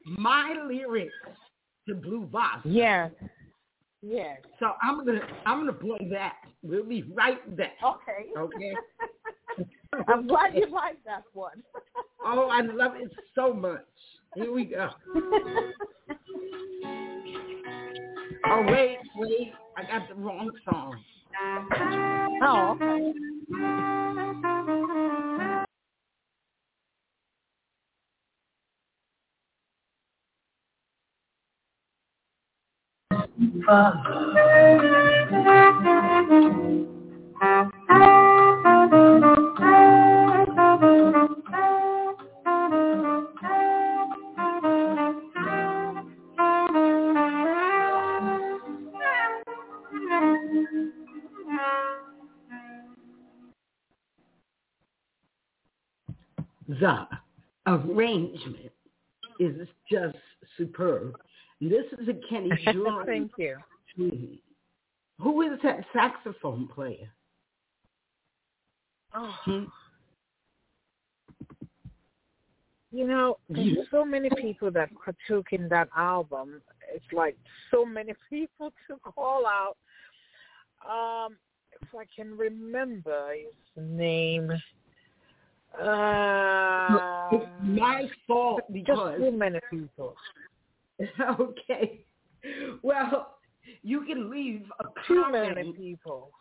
my 0.05 0.53
lyrics 0.67 1.13
to 1.87 1.95
Blue 1.95 2.27
Bossa. 2.31 2.61
Yeah. 2.65 3.09
Yes. 4.05 4.41
So 4.59 4.73
I'm 4.81 5.05
gonna 5.05 5.21
I'm 5.45 5.59
gonna 5.61 5.71
play 5.71 6.09
that. 6.11 6.33
We'll 6.61 6.83
be 6.83 7.03
right 7.13 7.55
back. 7.55 7.77
Okay. 7.83 8.31
Okay. 8.37 8.75
I'm 10.09 10.27
glad 10.27 10.53
you 10.55 10.67
like 10.69 10.97
that 11.05 11.23
one. 11.31 11.63
oh, 12.25 12.49
I 12.51 12.61
love 12.61 12.95
it 12.95 13.09
so 13.33 13.53
much. 13.53 13.85
Here 14.35 14.51
we 14.51 14.65
go. 14.65 14.89
oh 18.45 18.65
wait, 18.67 18.97
wait, 19.15 19.53
I 19.77 19.83
got 19.83 20.09
the 20.09 20.15
wrong 20.15 20.51
song. 20.65 20.99
Oh, 22.41 22.75
okay. 22.75 24.19
The 56.67 57.07
arrangement 57.67 58.71
is 59.39 59.67
just 59.91 60.17
superb. 60.57 61.15
This 61.69 61.85
is 61.99 62.09
a 62.09 62.13
Kenny 62.29 62.49
Dorham. 62.73 63.05
Thank 63.05 63.31
you. 63.37 63.57
Who 65.19 65.41
is 65.43 65.59
that 65.63 65.85
saxophone 65.93 66.67
player? 66.67 67.09
Oh, 69.15 69.33
Hmm? 69.45 69.63
you 72.91 73.07
know, 73.07 73.37
there's 73.49 73.87
so 73.89 74.03
many 74.03 74.29
people 74.41 74.71
that 74.71 74.89
partook 75.03 75.47
in 75.51 75.69
that 75.69 75.87
album. 75.95 76.61
It's 76.93 77.05
like 77.13 77.37
so 77.71 77.85
many 77.85 78.13
people 78.29 78.73
to 78.87 78.97
call 79.03 79.45
out. 79.45 79.77
Um, 80.87 81.37
if 81.81 81.87
I 81.95 82.05
can 82.15 82.37
remember 82.37 83.33
his 83.33 83.83
name. 83.83 84.51
Uh, 85.79 86.99
It's 87.31 87.49
my 87.63 88.09
fault 88.27 88.61
just 88.67 88.73
because 88.73 89.19
too 89.19 89.31
many 89.31 89.59
people. 89.71 90.15
okay. 91.39 92.01
Well, 92.81 93.37
you 93.81 94.05
can 94.05 94.29
leave 94.29 94.63
a 94.79 94.85
Too 95.07 95.23
many 95.31 95.53
comment. 95.53 95.77
people. 95.77 96.31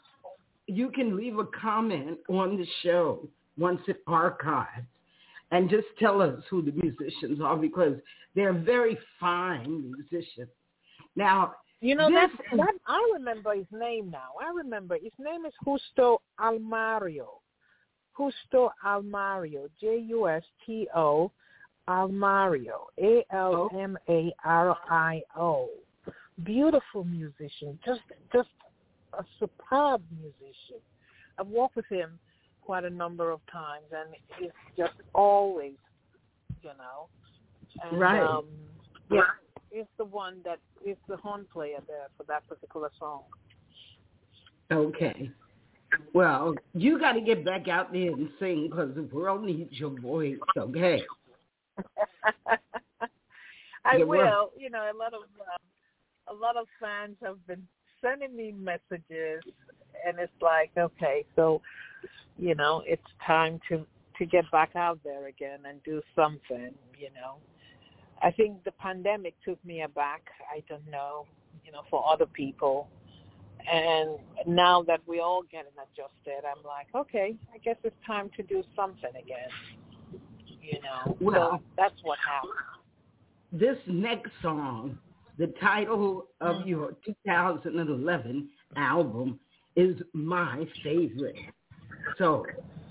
You 0.67 0.91
can 0.91 1.17
leave 1.17 1.38
a 1.38 1.47
comment 1.47 2.19
on 2.29 2.57
the 2.57 2.67
show 2.83 3.29
once 3.59 3.81
it 3.87 4.03
archives, 4.07 4.87
and 5.51 5.69
just 5.69 5.87
tell 5.99 6.23
us 6.23 6.43
who 6.49 6.62
the 6.62 6.73
musicians 6.73 7.41
are 7.41 7.57
because 7.57 7.97
they're 8.35 8.53
very 8.53 8.99
fine 9.21 9.93
musicians. 9.93 10.49
Now, 11.17 11.55
You 11.81 11.95
know 11.95 12.11
that 12.11 12.31
that 12.57 12.75
I 12.87 13.11
remember 13.12 13.55
his 13.55 13.67
name 13.73 14.11
now. 14.11 14.31
I 14.41 14.51
remember 14.51 14.97
his 14.97 15.12
name 15.19 15.45
is 15.45 15.53
Justo 15.65 16.23
Almario. 16.41 17.27
Justo 18.17 18.71
Almario. 18.87 19.69
J 19.81 19.99
U 20.09 20.29
S 20.29 20.45
T 20.65 20.88
O 20.95 21.31
Almario. 21.88 22.87
A 22.99 23.25
L 23.33 23.71
M 23.75 23.97
A 24.09 24.33
R 24.45 24.77
I 24.90 25.23
O. 25.37 25.68
Beautiful 26.45 27.05
musician. 27.05 27.79
Just 27.85 28.01
just 28.33 28.49
a 29.18 29.25
superb 29.38 30.03
musician. 30.21 30.81
I've 31.38 31.49
worked 31.49 31.77
with 31.77 31.87
him 31.88 32.18
quite 32.62 32.85
a 32.85 32.90
number 32.90 33.31
of 33.31 33.40
times 33.51 33.85
and 33.92 34.14
he's 34.38 34.51
just 34.77 34.95
always 35.14 35.75
you 36.62 36.71
know. 36.71 37.09
And, 37.83 38.01
Right. 38.01 38.23
Um, 38.23 38.47
yeah 39.11 39.23
is 39.73 39.87
the 39.99 40.05
one 40.05 40.37
that 40.45 40.59
is 40.85 40.97
the 41.09 41.16
horn 41.16 41.47
player 41.53 41.79
there 41.87 42.09
for 42.16 42.25
that 42.25 42.47
particular 42.49 42.90
song. 42.99 43.23
okay. 44.71 45.31
Well, 46.14 46.55
you 46.73 46.99
got 46.99 47.12
to 47.12 47.21
get 47.21 47.45
back 47.45 47.68
out 47.68 47.92
there 47.92 48.12
and 48.12 48.29
sing 48.38 48.68
because 48.71 48.95
the 48.95 49.03
world 49.03 49.45
needs 49.45 49.73
your 49.73 49.99
voice, 50.01 50.38
okay? 50.57 51.03
I 53.85 53.97
Yeah, 53.99 54.05
will. 54.05 54.53
You 54.57 54.71
know, 54.71 54.90
a 54.92 54.97
lot 54.97 55.14
of 55.14 55.23
um, 55.23 55.62
a 56.29 56.35
lot 56.35 56.57
of 56.57 56.66
fans 56.81 57.16
have 57.23 57.45
been 57.47 57.66
sending 58.01 58.37
me 58.37 58.53
messages, 58.53 59.42
and 60.07 60.18
it's 60.18 60.33
like, 60.40 60.71
okay, 60.77 61.25
so 61.37 61.61
you 62.38 62.55
know, 62.55 62.83
it's 62.87 63.03
time 63.27 63.61
to 63.68 63.85
to 64.18 64.27
get 64.27 64.51
back 64.51 64.77
out 64.77 64.99
there 65.05 65.27
again 65.27 65.61
and 65.68 65.83
do 65.85 66.01
something. 66.14 66.75
You 66.99 67.09
know, 67.14 67.37
I 68.23 68.31
think 68.31 68.62
the 68.64 68.73
pandemic 68.73 69.35
took 69.45 69.62
me 69.64 69.83
aback. 69.83 70.23
I 70.55 70.62
don't 70.68 70.88
know, 70.88 71.27
you 71.64 71.73
know, 71.73 71.83
for 71.90 72.05
other 72.09 72.27
people. 72.27 72.88
And 73.71 74.18
now 74.47 74.83
that 74.83 75.01
we're 75.07 75.23
all 75.23 75.42
getting 75.51 75.73
adjusted, 75.79 76.45
I'm 76.45 76.64
like, 76.64 76.88
okay, 76.95 77.37
I 77.55 77.59
guess 77.59 77.77
it's 77.85 77.97
time 78.07 78.31
to 78.37 78.42
do 78.42 78.62
something 78.75 79.11
again. 79.11 79.51
You 80.62 80.81
know, 80.81 81.16
Well- 81.20 81.59
so 81.59 81.62
that's 81.77 82.01
what 82.05 82.18
happened. 82.20 82.53
This 83.53 83.77
next 83.87 84.31
song, 84.40 84.98
the 85.38 85.48
title 85.61 86.29
of 86.40 86.57
Mm-hmm. 86.57 86.68
your 86.68 86.92
2011 87.05 88.48
album, 88.77 89.38
is 89.77 90.01
my 90.12 90.66
favorite. 90.83 91.37
So 92.18 92.44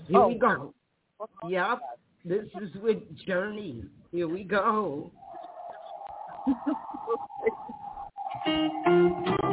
here 0.06 0.18
Oh. 0.20 0.28
we 0.28 0.34
go. 0.34 0.74
Yep. 1.48 1.80
This 2.24 2.46
is 2.60 2.74
with 2.76 3.16
Journey. 3.26 3.84
Here 4.10 4.28
we 4.28 4.44
go. 4.44 5.12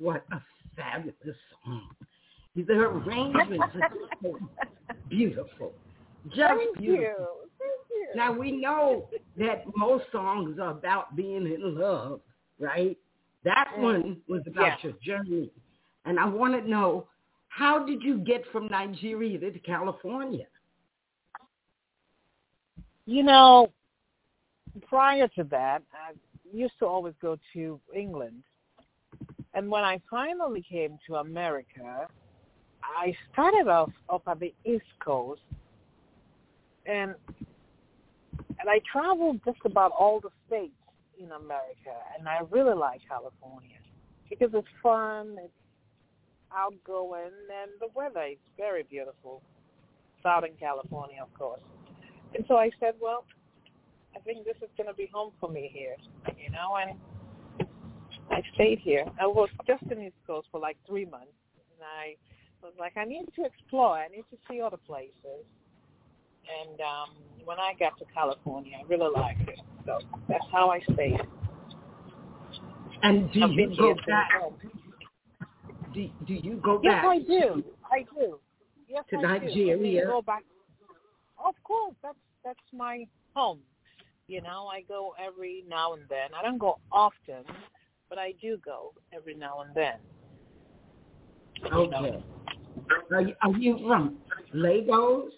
What 0.00 0.24
a 0.32 0.40
fabulous 0.74 1.14
song. 1.64 1.90
The 2.56 2.72
arrangements 2.72 3.74
are 3.76 3.86
so 4.22 4.38
beautiful. 5.08 5.72
Just 6.28 6.38
Thank 6.38 6.78
beautiful. 6.78 7.04
you. 7.04 7.16
Thank 7.58 7.72
you. 7.90 8.06
Now 8.16 8.32
we 8.32 8.50
know 8.50 9.08
that 9.36 9.64
most 9.76 10.04
songs 10.10 10.58
are 10.58 10.70
about 10.70 11.14
being 11.16 11.46
in 11.46 11.78
love, 11.78 12.22
right? 12.58 12.96
That 13.44 13.68
Mm. 13.76 13.82
one 13.82 14.22
was 14.26 14.46
about 14.46 14.82
Yeah. 14.82 14.90
your 14.90 14.92
journey. 15.00 15.52
And 16.06 16.18
I 16.18 16.24
want 16.24 16.54
to 16.54 16.68
know, 16.68 17.06
how 17.48 17.84
did 17.84 18.02
you 18.02 18.18
get 18.18 18.46
from 18.46 18.68
Nigeria 18.68 19.38
to 19.38 19.58
California? 19.60 20.46
You 23.04 23.22
know, 23.22 23.70
prior 24.82 25.28
to 25.28 25.44
that, 25.44 25.82
I 25.92 26.14
used 26.52 26.78
to 26.78 26.86
always 26.86 27.14
go 27.20 27.36
to 27.52 27.80
England. 27.94 28.42
And 29.54 29.70
when 29.70 29.82
I 29.82 30.00
finally 30.10 30.64
came 30.68 30.98
to 31.08 31.16
America, 31.16 32.06
I 32.82 33.14
started 33.32 33.68
off 33.68 33.90
up 34.08 34.22
at 34.26 34.40
the 34.40 34.54
East 34.64 34.84
Coast. 35.04 35.42
And 36.86 37.14
and 38.60 38.68
I 38.68 38.80
traveled 38.90 39.40
just 39.44 39.58
about 39.64 39.92
all 39.98 40.20
the 40.20 40.30
states 40.46 40.74
in 41.18 41.32
America, 41.32 41.96
and 42.18 42.28
I 42.28 42.40
really 42.50 42.74
like 42.74 43.00
California 43.08 43.78
because 44.28 44.50
it's 44.52 44.68
fun, 44.82 45.36
it's 45.42 45.52
outgoing, 46.54 47.32
and 47.62 47.70
the 47.80 47.88
weather 47.94 48.22
is 48.32 48.38
very 48.56 48.82
beautiful. 48.84 49.42
Southern 50.22 50.52
California, 50.60 51.22
of 51.22 51.32
course. 51.34 51.62
And 52.34 52.44
so 52.46 52.56
I 52.56 52.70
said, 52.78 52.94
well, 53.00 53.24
I 54.14 54.20
think 54.20 54.44
this 54.44 54.56
is 54.62 54.68
going 54.76 54.88
to 54.88 54.94
be 54.94 55.10
home 55.12 55.32
for 55.40 55.50
me 55.50 55.70
here, 55.72 55.96
you 56.38 56.50
know, 56.50 56.76
and 56.76 56.98
I 58.30 58.42
stayed 58.54 58.78
here. 58.78 59.04
I 59.20 59.26
was 59.26 59.48
just 59.66 59.82
in 59.90 60.02
East 60.02 60.14
Coast 60.26 60.48
for 60.50 60.60
like 60.60 60.76
three 60.86 61.04
months, 61.04 61.32
and 61.56 61.82
I 61.82 62.16
was 62.62 62.72
like, 62.78 62.96
I 62.96 63.04
need 63.04 63.26
to 63.36 63.44
explore. 63.44 63.96
I 63.96 64.08
need 64.08 64.24
to 64.30 64.38
see 64.48 64.60
other 64.60 64.76
places. 64.76 65.44
And 66.60 66.80
um, 66.80 67.10
when 67.44 67.58
I 67.58 67.74
got 67.78 67.98
to 67.98 68.04
California, 68.12 68.76
I 68.78 68.86
really 68.88 69.10
liked 69.14 69.48
it. 69.48 69.60
So 69.86 69.98
that's 70.28 70.44
how 70.52 70.70
I 70.70 70.80
stayed. 70.92 71.20
And 73.02 73.32
do 73.32 73.42
I've 73.44 73.50
you 73.50 73.74
go 73.76 73.94
back? 74.06 74.28
Do, 75.94 76.08
do 76.26 76.34
you 76.34 76.60
go 76.62 76.80
Yes, 76.82 76.92
back? 76.92 77.04
I 77.04 77.18
do. 77.18 77.64
I 77.90 78.04
do. 78.18 78.38
Yes, 78.88 79.04
To 79.10 79.16
I 79.16 79.20
do. 79.20 79.26
I 79.26 79.38
Nigeria? 79.38 80.06
go 80.06 80.22
back. 80.22 80.42
Of 81.44 81.54
course, 81.64 81.94
that's 82.02 82.18
that's 82.44 82.58
my 82.72 83.06
home. 83.34 83.60
You 84.28 84.42
know, 84.42 84.68
I 84.72 84.82
go 84.82 85.14
every 85.18 85.64
now 85.68 85.94
and 85.94 86.02
then. 86.08 86.30
I 86.38 86.42
don't 86.42 86.58
go 86.58 86.78
often, 86.92 87.44
but 88.10 88.18
I 88.18 88.34
do 88.42 88.58
go 88.62 88.92
every 89.14 89.34
now 89.34 89.60
and 89.60 89.74
then. 89.74 89.94
Know. 91.70 91.84
Okay. 91.84 92.22
Are 93.12 93.22
you, 93.22 93.34
are 93.42 93.52
you 93.52 93.78
from 93.86 94.18
Lagos? 94.52 95.32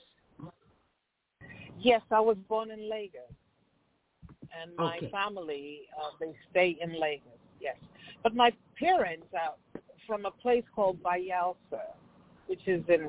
Yes, 1.78 2.00
I 2.10 2.20
was 2.20 2.36
born 2.48 2.70
in 2.70 2.88
Lagos, 2.88 3.20
and 4.60 4.74
my 4.76 4.96
Okay. 4.96 5.10
family 5.10 5.82
uh, 6.00 6.10
they 6.20 6.32
stay 6.50 6.78
in 6.80 6.98
Lagos. 6.98 7.38
Yes, 7.60 7.76
but 8.22 8.34
my 8.34 8.52
parents 8.78 9.26
are 9.34 9.54
from 10.06 10.26
a 10.26 10.30
place 10.30 10.64
called 10.74 11.02
Bayelsa, 11.02 11.94
which 12.46 12.66
is 12.66 12.82
in 12.88 13.08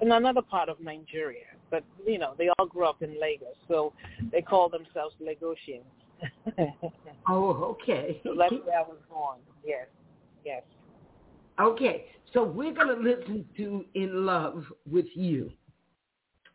in 0.00 0.12
another 0.12 0.42
part 0.42 0.68
of 0.68 0.80
Nigeria. 0.80 1.46
But 1.70 1.82
you 2.06 2.18
know, 2.18 2.34
they 2.38 2.48
all 2.58 2.66
grew 2.66 2.84
up 2.84 3.02
in 3.02 3.20
Lagos, 3.20 3.56
so 3.66 3.92
they 4.30 4.42
call 4.42 4.68
themselves 4.68 5.16
Lagosians. 5.20 5.82
Oh, 7.26 7.76
okay. 7.80 8.20
so 8.22 8.34
that's 8.38 8.52
where 8.52 8.80
I 8.80 8.82
was 8.82 8.98
born. 9.08 9.38
Yes, 9.64 9.86
yes. 10.44 10.62
Okay, 11.58 12.04
so 12.34 12.44
we're 12.44 12.74
going 12.74 12.88
to 12.88 13.02
listen 13.02 13.46
to 13.56 13.84
In 13.94 14.26
Love 14.26 14.64
with 14.90 15.06
You. 15.14 15.50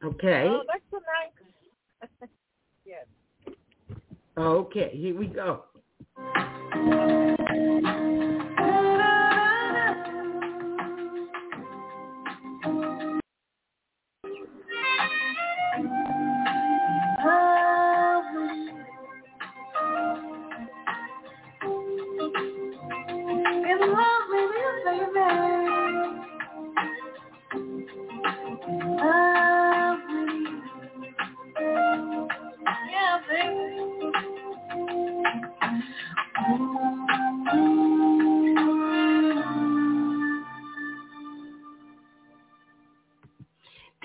Okay? 0.04 0.46
Oh, 0.48 0.62
that's 0.68 0.84
a 0.94 2.20
nice. 2.20 2.30
yes. 2.86 3.06
Okay, 4.38 4.92
here 4.94 5.18
we 5.18 5.26
go. 5.26 5.64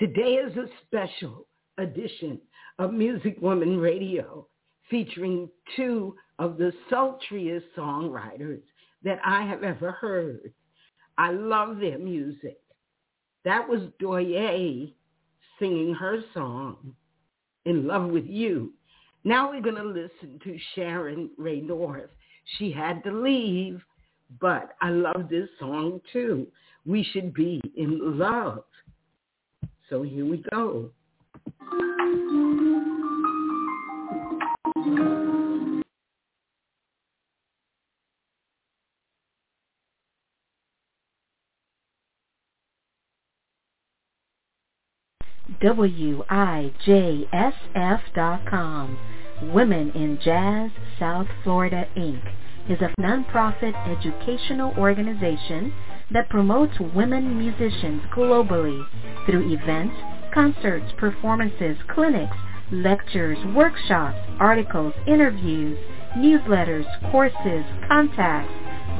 Today 0.05 0.35
is 0.35 0.55
a 0.55 0.67
special 0.85 1.47
edition 1.79 2.39
of 2.77 2.93
Music 2.93 3.37
Woman 3.41 3.79
Radio 3.79 4.47
featuring 4.87 5.49
two 5.75 6.15
of 6.37 6.59
the 6.59 6.71
sultriest 6.91 7.65
songwriters 7.75 8.61
that 9.03 9.17
I 9.25 9.41
have 9.41 9.63
ever 9.63 9.93
heard. 9.93 10.53
I 11.17 11.31
love 11.31 11.79
their 11.79 11.97
music. 11.97 12.59
That 13.45 13.67
was 13.67 13.81
Douyé 13.99 14.93
singing 15.57 15.95
her 15.95 16.19
song, 16.35 16.93
In 17.65 17.87
Love 17.87 18.11
with 18.11 18.27
You. 18.27 18.73
Now 19.23 19.49
we're 19.49 19.59
going 19.59 19.73
to 19.73 19.83
listen 19.83 20.39
to 20.43 20.55
Sharon 20.75 21.31
Rae 21.35 21.61
North. 21.61 22.11
She 22.59 22.71
had 22.71 23.03
to 23.05 23.11
leave, 23.11 23.81
but 24.39 24.75
I 24.83 24.91
love 24.91 25.29
this 25.31 25.49
song 25.59 25.99
too. 26.13 26.45
We 26.85 27.03
should 27.11 27.33
be 27.33 27.59
in 27.75 28.19
love. 28.19 28.65
So 29.89 30.01
here 30.01 30.25
we 30.25 30.43
go. 30.51 30.91
WIJSF.com. 45.61 46.17
Women 49.53 49.91
in 49.91 50.17
Jazz 50.23 50.71
South 50.99 51.27
Florida, 51.43 51.87
Inc. 51.95 52.33
is 52.69 52.79
a 52.81 52.91
nonprofit 52.99 53.75
educational 53.87 54.73
organization 54.77 55.73
that 56.11 56.29
promotes 56.29 56.79
women 56.79 57.37
musicians 57.37 58.01
globally 58.13 58.85
through 59.25 59.51
events, 59.53 59.95
concerts, 60.33 60.91
performances, 60.97 61.77
clinics, 61.87 62.35
lectures, 62.71 63.37
workshops, 63.55 64.17
articles, 64.39 64.93
interviews, 65.07 65.77
newsletters, 66.17 66.85
courses, 67.11 67.65
contacts, 67.87 68.51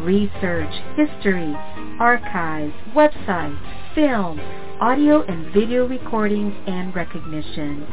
research, 0.02 0.74
history, 0.96 1.56
archives, 2.00 2.74
websites, 2.94 3.60
film, 3.96 4.40
audio 4.80 5.24
and 5.24 5.54
video 5.54 5.88
recordings, 5.88 6.54
and 6.68 6.94
recognition. 6.96 7.88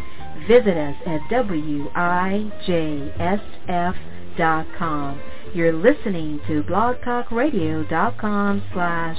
Visit 0.48 0.76
us 0.76 0.96
at 1.06 1.20
WIJSF.com. 1.30 1.92
You're 5.54 5.74
listening 5.74 6.40
to 6.48 6.62
blogtalkradio.com 6.62 8.62
slash 8.72 9.18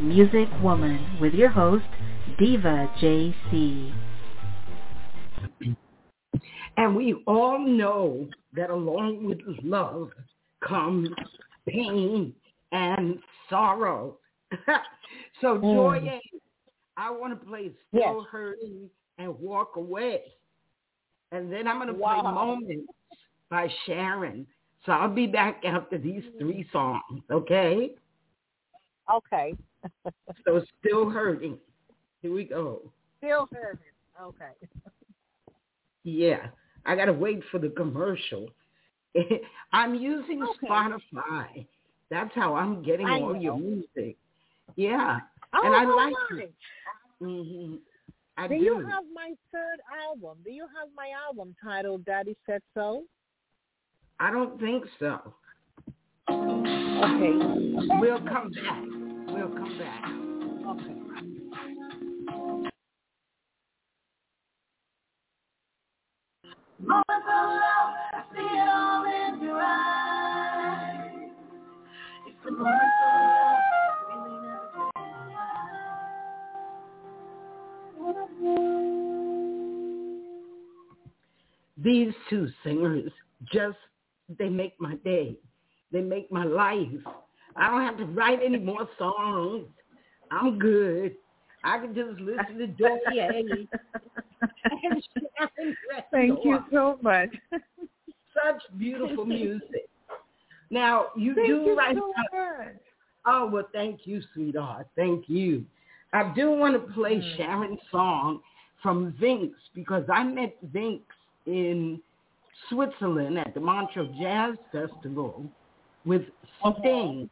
musicwoman 0.00 1.20
with 1.20 1.34
your 1.34 1.50
host, 1.50 1.84
Diva 2.38 2.90
JC. 2.98 3.92
And 6.78 6.96
we 6.96 7.12
all 7.26 7.58
know 7.58 8.26
that 8.54 8.70
along 8.70 9.26
with 9.26 9.40
love 9.62 10.12
comes 10.66 11.10
pain 11.68 12.32
and 12.72 13.18
sorrow. 13.50 14.16
so 15.42 15.58
mm. 15.58 15.74
Joy, 15.74 16.20
I 16.96 17.10
want 17.10 17.38
to 17.38 17.46
play 17.46 17.72
Still 17.88 18.20
Yes. 18.20 18.26
Hurting 18.30 18.88
and 19.18 19.38
Walk 19.38 19.76
Away. 19.76 20.22
And 21.32 21.52
then 21.52 21.68
I'm 21.68 21.76
going 21.76 21.88
to 21.88 21.94
Wow. 21.94 22.22
play 22.22 22.32
Moments 22.32 22.90
by 23.50 23.68
Sharon. 23.84 24.46
So 24.86 24.92
I'll 24.92 25.12
be 25.12 25.26
back 25.26 25.62
after 25.64 25.98
these 25.98 26.22
three 26.38 26.66
songs, 26.72 27.22
okay? 27.30 27.90
Okay. 29.12 29.54
So 30.44 30.62
Still 30.80 31.10
Hurting. 31.10 31.58
Here 32.22 32.32
we 32.32 32.44
go. 32.44 32.80
Still 33.18 33.48
hurting. 33.52 33.80
Okay. 34.20 34.52
Yeah, 36.04 36.48
I 36.86 36.94
got 36.96 37.06
to 37.06 37.12
wait 37.12 37.42
for 37.50 37.58
the 37.58 37.68
commercial. 37.70 38.48
I'm 39.72 39.94
using 39.96 40.42
Okay. 40.42 40.66
Spotify. 40.66 41.66
That's 42.10 42.30
how 42.34 42.54
I'm 42.54 42.82
getting 42.82 43.06
I 43.06 43.20
all 43.20 43.36
your 43.36 43.58
music. 43.58 44.16
Yeah, 44.76 45.18
Oh, 45.54 45.60
and 45.64 45.74
I 45.74 45.84
like 45.84 46.14
it. 46.38 46.54
hmm 47.20 47.76
I 48.36 48.48
Do 48.48 48.54
do. 48.54 48.60
you 48.60 48.86
have 48.90 49.04
my 49.14 49.32
third 49.50 49.80
album? 50.06 50.38
Do 50.44 50.50
you 50.52 50.66
have 50.78 50.88
my 50.94 51.10
album 51.26 51.54
titled 51.62 52.04
Daddy 52.04 52.36
Said 52.46 52.60
So? 52.74 53.04
I 54.18 54.30
don't 54.30 54.58
think 54.58 54.84
so. 54.98 55.34
Okay. 56.28 57.32
We'll 58.00 58.18
come 58.20 58.50
back. 58.50 58.82
We'll 59.28 59.50
come 59.50 59.78
back. 59.78 60.04
Okay. 60.70 60.94
Moments 66.78 67.10
of 67.10 67.24
love, 67.26 67.94
I 68.12 68.22
see 68.34 68.40
it 68.40 68.68
all 68.68 69.04
in 69.04 69.42
your 69.42 69.60
eyes. 69.60 71.30
It's 72.26 72.36
the 72.44 72.50
moments 72.52 73.00
of 73.04 73.12
love, 73.22 73.62
we 74.12 74.16
may 74.30 74.48
never 77.98 78.16
These 81.82 82.14
two 82.30 82.48
singers 82.64 83.12
just, 83.52 83.78
they 84.38 84.48
make 84.48 84.74
my 84.80 84.94
day. 84.96 85.36
They 85.92 86.00
make 86.00 86.30
my 86.32 86.44
life. 86.44 86.88
I 87.56 87.70
don't 87.70 87.82
have 87.82 87.96
to 87.98 88.04
write 88.06 88.40
any 88.44 88.58
more 88.58 88.88
songs. 88.98 89.66
I'm 90.30 90.58
good. 90.58 91.14
I 91.64 91.78
can 91.78 91.94
just 91.94 92.20
listen 92.20 92.58
to 92.58 92.66
Sharon 93.14 93.68
Thank 96.10 96.44
you 96.44 96.58
so 96.70 96.98
much. 97.02 97.30
Such 97.50 98.62
beautiful 98.78 99.24
music. 99.24 99.88
Now 100.70 101.06
you 101.16 101.34
Thank 101.34 101.48
do 101.48 101.54
you 101.54 101.76
write 101.76 101.96
so 101.96 102.08
much. 102.08 102.74
Oh, 103.24 103.48
well, 103.52 103.68
thank 103.72 104.06
you, 104.06 104.20
sweetheart. 104.34 104.86
Thank 104.94 105.28
you. 105.28 105.64
I 106.12 106.32
do 106.34 106.52
want 106.52 106.74
to 106.74 106.92
play 106.92 107.16
Mm. 107.16 107.36
Sharon's 107.36 107.80
song 107.90 108.40
from 108.82 109.12
Vinx 109.20 109.52
because 109.74 110.04
I 110.12 110.22
met 110.22 110.54
Vinx 110.72 111.00
in 111.46 112.00
Switzerland 112.68 113.38
at 113.38 113.54
the 113.54 113.60
Montreux 113.60 114.08
Jazz 114.20 114.56
Festival 114.72 115.44
with 116.04 116.22
Uh-huh. 116.62 116.72
Sting. 116.80 117.30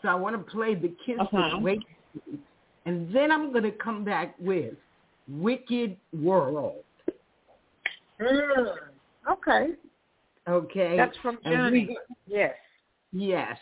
So 0.00 0.08
I 0.08 0.14
want 0.14 0.34
to 0.36 0.50
play 0.52 0.74
The 0.74 0.88
Kiss 1.04 1.18
Uh-huh. 1.20 1.58
Wakes 1.60 1.84
You. 2.26 2.38
And 2.84 3.14
then 3.14 3.30
I'm 3.30 3.52
going 3.52 3.62
to 3.64 3.70
come 3.72 4.02
back 4.04 4.34
with 4.40 4.74
Wicked 5.28 5.96
World. 6.12 6.82
Mm. 8.20 8.76
Okay. 9.30 9.74
Okay? 10.48 10.96
That's 10.96 11.16
from 11.18 11.38
Johnny. 11.44 11.86
we- 11.86 11.98
Yes. 12.26 12.56
Yes. 13.12 13.58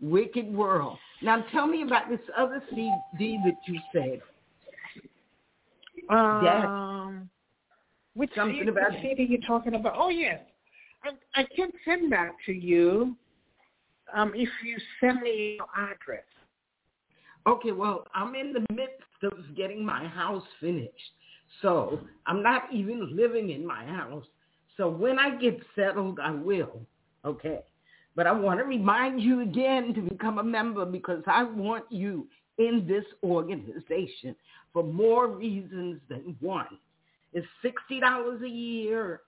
Wicked 0.00 0.52
World. 0.54 0.98
Now 1.22 1.42
tell 1.52 1.66
me 1.66 1.82
about 1.82 2.08
this 2.08 2.20
other 2.36 2.62
CD 2.70 3.38
that 3.44 3.56
you 3.66 3.80
said. 3.92 4.20
Um, 6.08 7.28
which 8.14 8.30
Something 8.34 8.68
about- 8.68 8.92
CD 9.00 9.24
you're 9.24 9.40
talking 9.40 9.74
about? 9.74 9.94
Oh 9.96 10.08
yes, 10.08 10.40
I, 11.04 11.40
I 11.40 11.44
can 11.56 11.70
send 11.84 12.12
that 12.12 12.32
to 12.46 12.52
you. 12.52 13.16
Um, 14.14 14.32
if 14.34 14.48
you 14.64 14.76
send 15.00 15.22
me 15.22 15.56
your 15.58 15.68
address. 15.76 16.24
Okay, 17.46 17.72
well, 17.72 18.06
I'm 18.14 18.34
in 18.34 18.52
the 18.52 18.64
midst 18.72 19.02
of 19.22 19.56
getting 19.56 19.84
my 19.84 20.06
house 20.06 20.44
finished. 20.60 20.92
So 21.60 22.00
I'm 22.26 22.42
not 22.42 22.72
even 22.72 23.16
living 23.16 23.50
in 23.50 23.66
my 23.66 23.84
house. 23.84 24.24
So 24.76 24.88
when 24.88 25.18
I 25.18 25.36
get 25.36 25.58
settled, 25.74 26.18
I 26.20 26.30
will. 26.30 26.80
Okay. 27.24 27.60
But 28.14 28.26
I 28.26 28.32
want 28.32 28.60
to 28.60 28.64
remind 28.64 29.20
you 29.22 29.40
again 29.40 29.94
to 29.94 30.02
become 30.02 30.38
a 30.38 30.42
member 30.44 30.84
because 30.84 31.22
I 31.26 31.44
want 31.44 31.84
you 31.90 32.26
in 32.58 32.84
this 32.86 33.04
organization 33.22 34.36
for 34.72 34.84
more 34.84 35.28
reasons 35.28 36.00
than 36.08 36.36
one. 36.40 36.78
It's 37.32 37.46
$60 37.64 38.42
a 38.42 38.48
year 38.48 39.20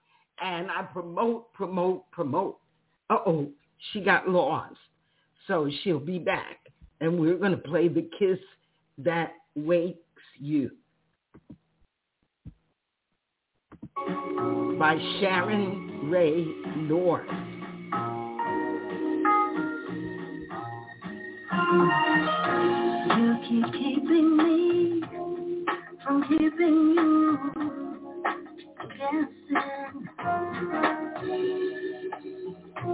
and 0.43 0.71
I 0.71 0.83
promote, 0.83 1.53
promote, 1.53 2.11
promote. 2.11 2.59
Uh-oh, 3.11 3.49
she 3.93 4.01
got 4.01 4.29
lost. 4.29 4.77
So 5.47 5.71
she'll 5.83 6.01
be 6.01 6.19
back 6.19 6.59
and 7.01 7.19
we're 7.19 7.37
to 7.53 7.59
play 7.59 7.89
the 7.89 8.09
kiss 8.19 8.39
that 8.99 9.33
wakes 9.55 9.99
you 10.39 10.71
by 14.79 14.99
Sharon 15.21 16.11
Rae 16.11 16.45
North. 16.77 17.29
You 23.17 23.37
keep 23.49 23.73
keeping 23.73 24.37
me 24.37 25.03
from 26.05 26.23
keeping 26.29 26.95
you 26.97 27.94
guessing. 28.89 30.09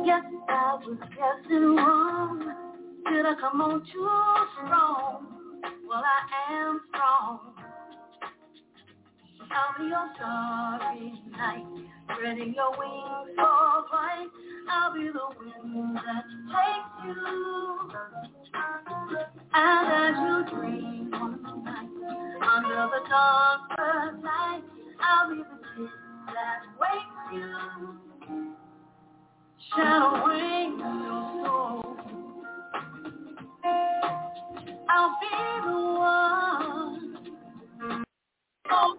Guess 0.05 0.25
I 0.49 0.79
was 0.85 0.99
guessing 1.17 1.77
wrong. 1.77 2.55
Did 3.11 3.27
I 3.27 3.35
come 3.41 3.61
on 3.61 3.81
too 3.81 4.09
strong? 4.65 5.27
Well, 5.89 6.03
I 6.05 6.53
am 6.53 6.81
strong. 6.89 7.41
I'll 9.53 9.75
be 9.79 9.85
your 9.89 10.09
starry 10.15 11.13
night, 11.33 11.67
spreading 12.15 12.55
your 12.55 12.71
wings 12.79 13.35
for 13.35 13.85
flight. 13.91 14.31
I'll 14.71 14.95
be 14.95 15.11
the 15.11 15.27
wind 15.41 15.97
that 15.97 16.25
takes 16.55 16.95
you. 17.05 17.91
And 19.53 19.87
as 19.93 20.15
you 20.23 20.57
dream 20.57 21.11
one 21.11 21.65
night, 21.65 21.91
under 22.41 22.89
the 22.93 23.01
dark 23.09 24.23
night, 24.23 24.63
I'll 25.11 25.31
be 25.31 25.37
the 25.39 25.45
kiss 25.77 25.93
that 26.27 26.63
wakes 26.81 27.35
you, 27.35 27.99
shadowing 29.77 30.79
your 30.79 31.47
soul. 31.47 31.97
I'll 34.91 35.17
be 35.21 35.67
the 35.67 35.77
one. 35.99 37.17
Oh, 38.71 38.97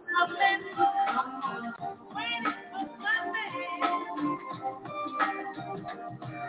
to 0.78 0.86
come, 1.08 1.34
waiting 2.16 2.56
for 2.72 2.88
man. 3.34 4.38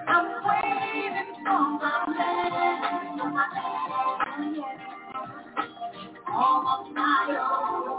I'm 0.08 0.26
waiting 0.44 1.34
for 1.44 1.62
my 1.78 2.06
man, 2.16 3.18
for 3.18 3.30
my 3.30 3.46
man. 3.54 4.78
All 6.28 6.66
on 6.66 6.94
my 6.94 7.26
own, 7.40 7.91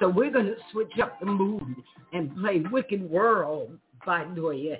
So 0.00 0.08
we're 0.08 0.30
going 0.30 0.46
to 0.46 0.56
switch 0.72 0.98
up 1.02 1.20
the 1.20 1.26
mood 1.26 1.76
and 2.14 2.34
play 2.36 2.64
Wicked 2.72 3.02
World 3.08 3.78
by 4.06 4.24
Douyé. 4.24 4.78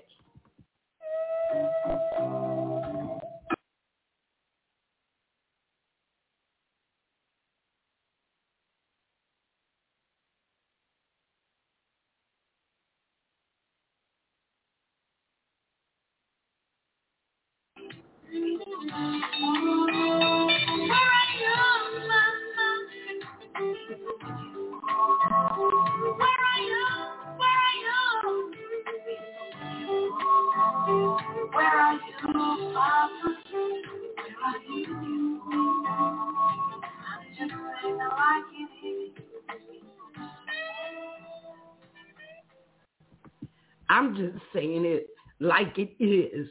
I'm 43.90 44.16
just 44.16 44.42
saying 44.54 44.84
it 44.86 45.08
like 45.40 45.76
it 45.76 45.92
is. 46.02 46.48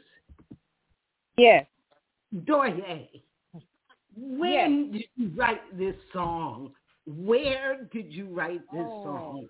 Yes. 1.36 1.66
Douyé, 2.44 3.08
when 4.14 4.92
did 4.92 5.04
you 5.16 5.30
write 5.36 5.60
this 5.76 5.96
song? 6.12 6.72
Where 7.06 7.84
did 7.92 8.12
you 8.12 8.26
write 8.26 8.62
this 8.70 8.86
Oh. 8.86 9.02
song? 9.02 9.48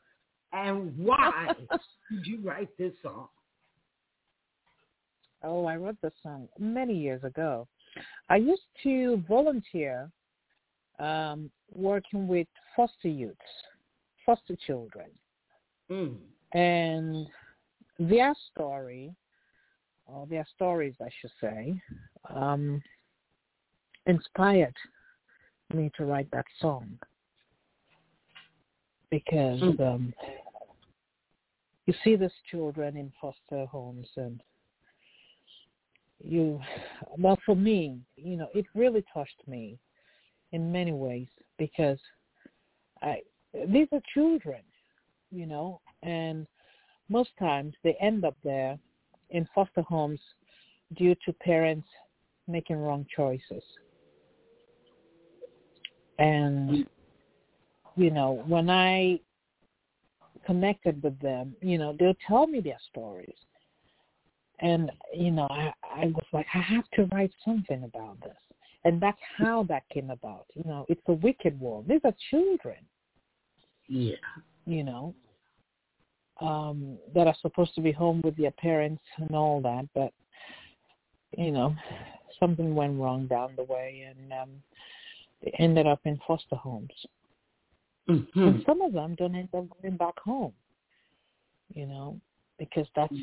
And 0.53 0.97
why 0.99 1.55
did 2.11 2.27
you 2.27 2.41
write 2.41 2.77
this 2.79 2.93
song? 3.03 3.29
Oh, 5.43 5.65
I 5.65 5.77
wrote 5.77 5.97
this 6.03 6.13
song 6.23 6.49
many 6.59 6.95
years 6.95 7.25
ago. 7.25 7.67
I 8.29 8.37
used 8.37 8.67
to 8.83 9.23
volunteer 9.29 10.11
um, 10.99 11.51
working 11.73 12.29
with 12.29 12.47
foster 12.77 13.09
youths, 13.09 13.39
foster 14.27 14.57
children, 14.67 15.07
Mm. 15.91 16.19
and 16.53 17.27
their 17.99 18.33
story, 18.53 19.13
or 20.07 20.27
their 20.27 20.47
stories, 20.55 20.95
I 21.01 21.09
should 21.21 21.33
say, 21.41 21.83
um, 22.29 22.81
inspired 24.07 24.77
me 25.75 25.91
to 25.97 26.05
write 26.05 26.31
that 26.33 26.47
song 26.61 26.99
because 29.11 29.61
Mm. 29.61 29.81
um, 29.81 30.15
you 31.87 31.95
see 32.05 32.17
these 32.17 32.31
children 32.51 32.97
in 32.97 33.13
foster 33.21 33.67
homes 33.67 34.09
and 34.17 34.43
you 36.23 36.61
well 37.19 37.39
for 37.47 37.57
me 37.57 37.99
you 38.17 38.37
know 38.37 38.49
it 38.55 38.67
really 38.75 39.03
touched 39.13 39.43
me 39.47 39.79
in 40.53 40.71
many 40.71 40.93
ways 40.93 41.29
because 41.59 41.99
i 43.03 43.21
these 43.69 43.89
are 43.93 44.03
children 44.13 44.61
you 45.31 45.47
know 45.47 45.81
and 46.03 46.47
most 47.09 47.31
times 47.39 47.75
they 47.83 47.95
end 48.01 48.25
up 48.25 48.37
there 48.45 48.79
in 49.31 49.49
foster 49.55 49.83
homes 49.83 50.21
due 50.97 51.15
to 51.25 51.33
parents 51.33 51.89
making 52.47 52.77
wrong 52.77 53.07
choices 53.17 53.65
and 56.19 56.87
you 58.01 58.11
know 58.11 58.43
when 58.47 58.71
i 58.71 59.21
connected 60.47 61.03
with 61.03 61.19
them, 61.21 61.55
you 61.63 61.79
know, 61.79 61.95
they'll 61.99 62.17
tell 62.27 62.47
me 62.47 62.61
their 62.61 62.79
stories. 62.91 63.35
And, 64.61 64.91
you 65.15 65.31
know, 65.31 65.47
I, 65.51 65.73
I 65.83 66.07
was 66.07 66.25
like, 66.33 66.47
I 66.55 66.59
have 66.59 66.89
to 66.95 67.09
write 67.13 67.33
something 67.45 67.85
about 67.85 68.21
this. 68.23 68.37
And 68.85 69.01
that's 69.01 69.19
how 69.37 69.65
that 69.65 69.83
came 69.93 70.11
about. 70.11 70.47
You 70.55 70.65
know, 70.67 70.87
it's 70.89 71.03
a 71.09 71.13
wicked 71.13 71.59
world. 71.61 71.87
These 71.89 72.01
are 72.05 72.15
children. 72.31 72.77
Yeah. 73.89 74.17
You 74.67 74.85
know, 74.85 75.15
um, 76.41 76.99
that 77.15 77.27
are 77.27 77.37
supposed 77.43 77.75
to 77.75 77.81
be 77.81 77.93
home 77.93 78.21
with 78.25 78.37
their 78.37 78.53
parents 78.53 79.03
and 79.19 79.35
all 79.35 79.61
that, 79.63 79.87
but 79.95 80.13
you 81.37 81.51
know, 81.51 81.75
something 82.39 82.75
went 82.75 82.99
wrong 82.99 83.27
down 83.27 83.53
the 83.57 83.63
way, 83.63 84.09
and 84.09 84.33
um, 84.33 84.51
they 85.43 85.55
ended 85.59 85.87
up 85.87 86.01
in 86.05 86.19
foster 86.27 86.57
homes. 86.57 86.91
Mm-hmm. 88.09 88.41
And 88.43 88.63
some 88.67 88.81
of 88.81 88.93
them 88.93 89.15
don't 89.17 89.35
end 89.35 89.49
up 89.57 89.67
going 89.83 89.97
back 89.97 90.19
home, 90.19 90.53
you 91.75 91.87
know, 91.87 92.21
because 92.59 92.87
that's 92.97 93.15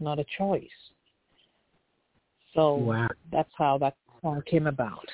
not 0.00 0.18
a 0.18 0.24
choice. 0.36 0.68
So 2.54 2.76
Wow. 2.76 3.08
that's 3.30 3.52
how 3.56 3.78
that 3.78 3.96
song 4.22 4.42
came 4.46 4.66
about. 4.66 5.06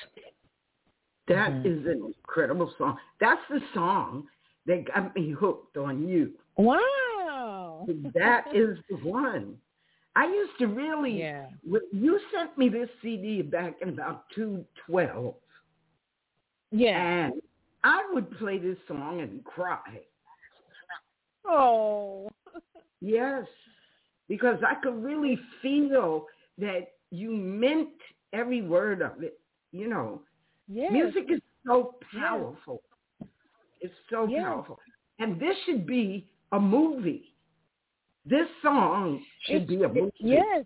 That 1.27 1.51
Mhm. 1.51 1.65
is 1.65 1.85
an 1.87 2.05
incredible 2.05 2.71
song. 2.77 2.99
That's 3.19 3.45
the 3.49 3.59
song 3.73 4.29
that 4.65 4.85
got 4.85 5.15
me 5.15 5.31
hooked 5.31 5.77
on 5.77 6.07
you. 6.07 6.37
Wow. 6.57 7.85
That 8.13 8.45
is 8.55 8.79
the 8.89 8.95
one. 8.97 9.59
I 10.15 10.27
used 10.27 10.57
to 10.59 10.67
really, 10.67 11.19
yeah. 11.19 11.49
you 11.91 12.19
sent 12.31 12.57
me 12.57 12.69
this 12.69 12.89
CD 13.01 13.41
back 13.41 13.81
in 13.81 13.89
about 13.89 14.29
212, 14.29 15.35
Yeah. 16.71 17.25
and 17.27 17.41
I 17.85 18.03
would 18.13 18.31
play 18.39 18.57
this 18.57 18.77
song 18.87 19.21
and 19.21 19.43
cry. 19.45 20.01
Oh. 21.45 22.29
Yes, 23.01 23.45
because 24.27 24.57
I 24.65 24.81
could 24.81 25.03
really 25.03 25.37
feel 25.61 26.25
that 26.57 26.87
you 27.11 27.29
meant 27.29 27.89
every 28.33 28.63
word 28.63 29.01
of 29.03 29.21
it. 29.21 29.39
You 29.71 29.87
know, 29.89 30.21
Yes. 30.67 30.91
music 30.91 31.25
is 31.29 31.41
so 31.67 31.95
powerful. 32.17 32.81
It's 33.79 33.93
so 34.09 34.25
Yes. 34.25 34.43
powerful. 34.43 34.79
And 35.19 35.39
this 35.39 35.55
should 35.65 35.85
be 35.85 36.27
a 36.51 36.59
movie. 36.59 37.35
This 38.25 38.47
song 38.63 39.23
should 39.41 39.67
be 39.67 39.83
a 39.83 39.89
movie. 39.89 40.11
Yes. 40.17 40.65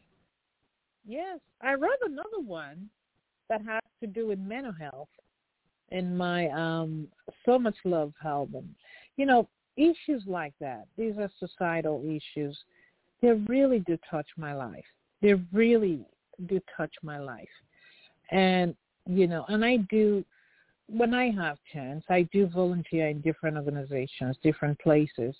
Yes. 1.05 1.39
I 1.59 1.73
wrote 1.73 1.99
another 2.05 2.39
one 2.39 2.89
that 3.49 3.61
has 3.65 3.81
to 3.99 4.07
do 4.07 4.27
with 4.27 4.39
mental 4.39 4.71
health 4.71 5.09
in 5.91 6.15
my 6.15 6.47
um 6.49 7.07
So 7.45 7.59
Much 7.59 7.75
Love 7.83 8.13
album. 8.23 8.75
You 9.17 9.25
know, 9.25 9.47
issues 9.75 10.23
like 10.25 10.53
that, 10.59 10.87
these 10.97 11.17
are 11.17 11.29
societal 11.39 12.03
issues. 12.05 12.57
They 13.21 13.31
really 13.47 13.79
do 13.79 13.97
touch 14.09 14.27
my 14.37 14.53
life. 14.53 14.85
They 15.21 15.33
really 15.51 16.05
do 16.47 16.61
touch 16.75 16.93
my 17.03 17.19
life. 17.19 17.49
And, 18.31 18.75
you 19.05 19.27
know, 19.27 19.45
and 19.49 19.65
I 19.65 19.77
do 19.89 20.23
when 20.87 21.13
I 21.13 21.29
have 21.31 21.57
chance, 21.71 22.03
I 22.09 22.23
do 22.33 22.47
volunteer 22.47 23.09
in 23.09 23.21
different 23.21 23.57
organizations, 23.57 24.37
different 24.41 24.79
places 24.79 25.35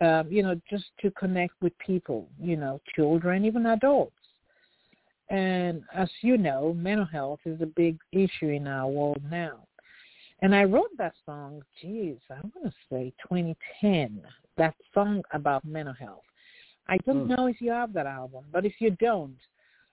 um, 0.00 0.30
you 0.30 0.42
know, 0.42 0.60
just 0.68 0.84
to 1.00 1.10
connect 1.12 1.54
with 1.62 1.76
people, 1.78 2.28
you 2.40 2.56
know, 2.56 2.80
children, 2.94 3.44
even 3.44 3.66
adults. 3.66 4.15
And 5.28 5.82
as 5.92 6.08
you 6.20 6.38
know, 6.38 6.72
mental 6.74 7.04
health 7.04 7.40
is 7.44 7.60
a 7.60 7.66
big 7.66 7.98
issue 8.12 8.48
in 8.48 8.66
our 8.66 8.88
world 8.88 9.20
now. 9.28 9.66
And 10.42 10.54
I 10.54 10.64
wrote 10.64 10.90
that 10.98 11.14
song, 11.24 11.62
geez, 11.80 12.18
I 12.30 12.34
want 12.34 12.64
to 12.64 12.72
say 12.90 13.12
2010, 13.22 14.22
that 14.56 14.74
song 14.92 15.22
about 15.32 15.64
mental 15.64 15.94
health. 15.94 16.24
I 16.88 16.98
don't 16.98 17.26
Mm. 17.26 17.36
know 17.36 17.46
if 17.46 17.60
you 17.60 17.70
have 17.70 17.92
that 17.94 18.06
album, 18.06 18.44
but 18.52 18.64
if 18.64 18.80
you 18.80 18.90
don't, 18.90 19.38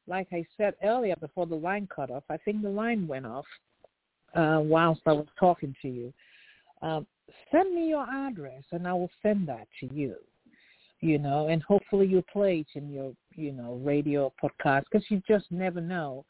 like 0.05 0.31
I 0.31 0.45
said 0.57 0.75
earlier 0.84 1.15
before 1.15 1.47
the 1.47 1.55
line 1.55 1.88
cut 1.88 2.11
off, 2.11 2.23
I 2.29 2.38
think 2.38 2.61
the 2.61 2.69
line 2.69 3.07
went 3.07 3.25
off 3.25 3.47
uh, 4.36 4.61
whilst 4.63 5.01
I 5.05 5.13
was 5.13 5.27
talking 5.39 5.75
to 5.81 5.88
you. 5.88 6.13
Um, 6.81 7.07
send 7.51 7.73
me 7.73 7.88
your 7.88 8.07
address 8.09 8.63
and 8.71 8.88
I 8.88 8.93
will 8.93 9.11
send 9.21 9.47
that 9.47 9.67
to 9.79 9.93
you. 9.93 10.15
You 11.04 11.20
know, 11.20 11.49
and 11.49 11.62
hopefully 11.64 12.08
you 12.08 12.24
play 12.32 12.60
it 12.60 12.80
in 12.80 12.89
your, 12.89 13.12
you 13.36 13.51
know, 13.51 13.78
radio 13.84 14.32
podcast 14.41 14.84
because 14.89 15.06
you 15.10 15.22
just 15.28 15.51
never 15.51 15.82
know 15.82 16.24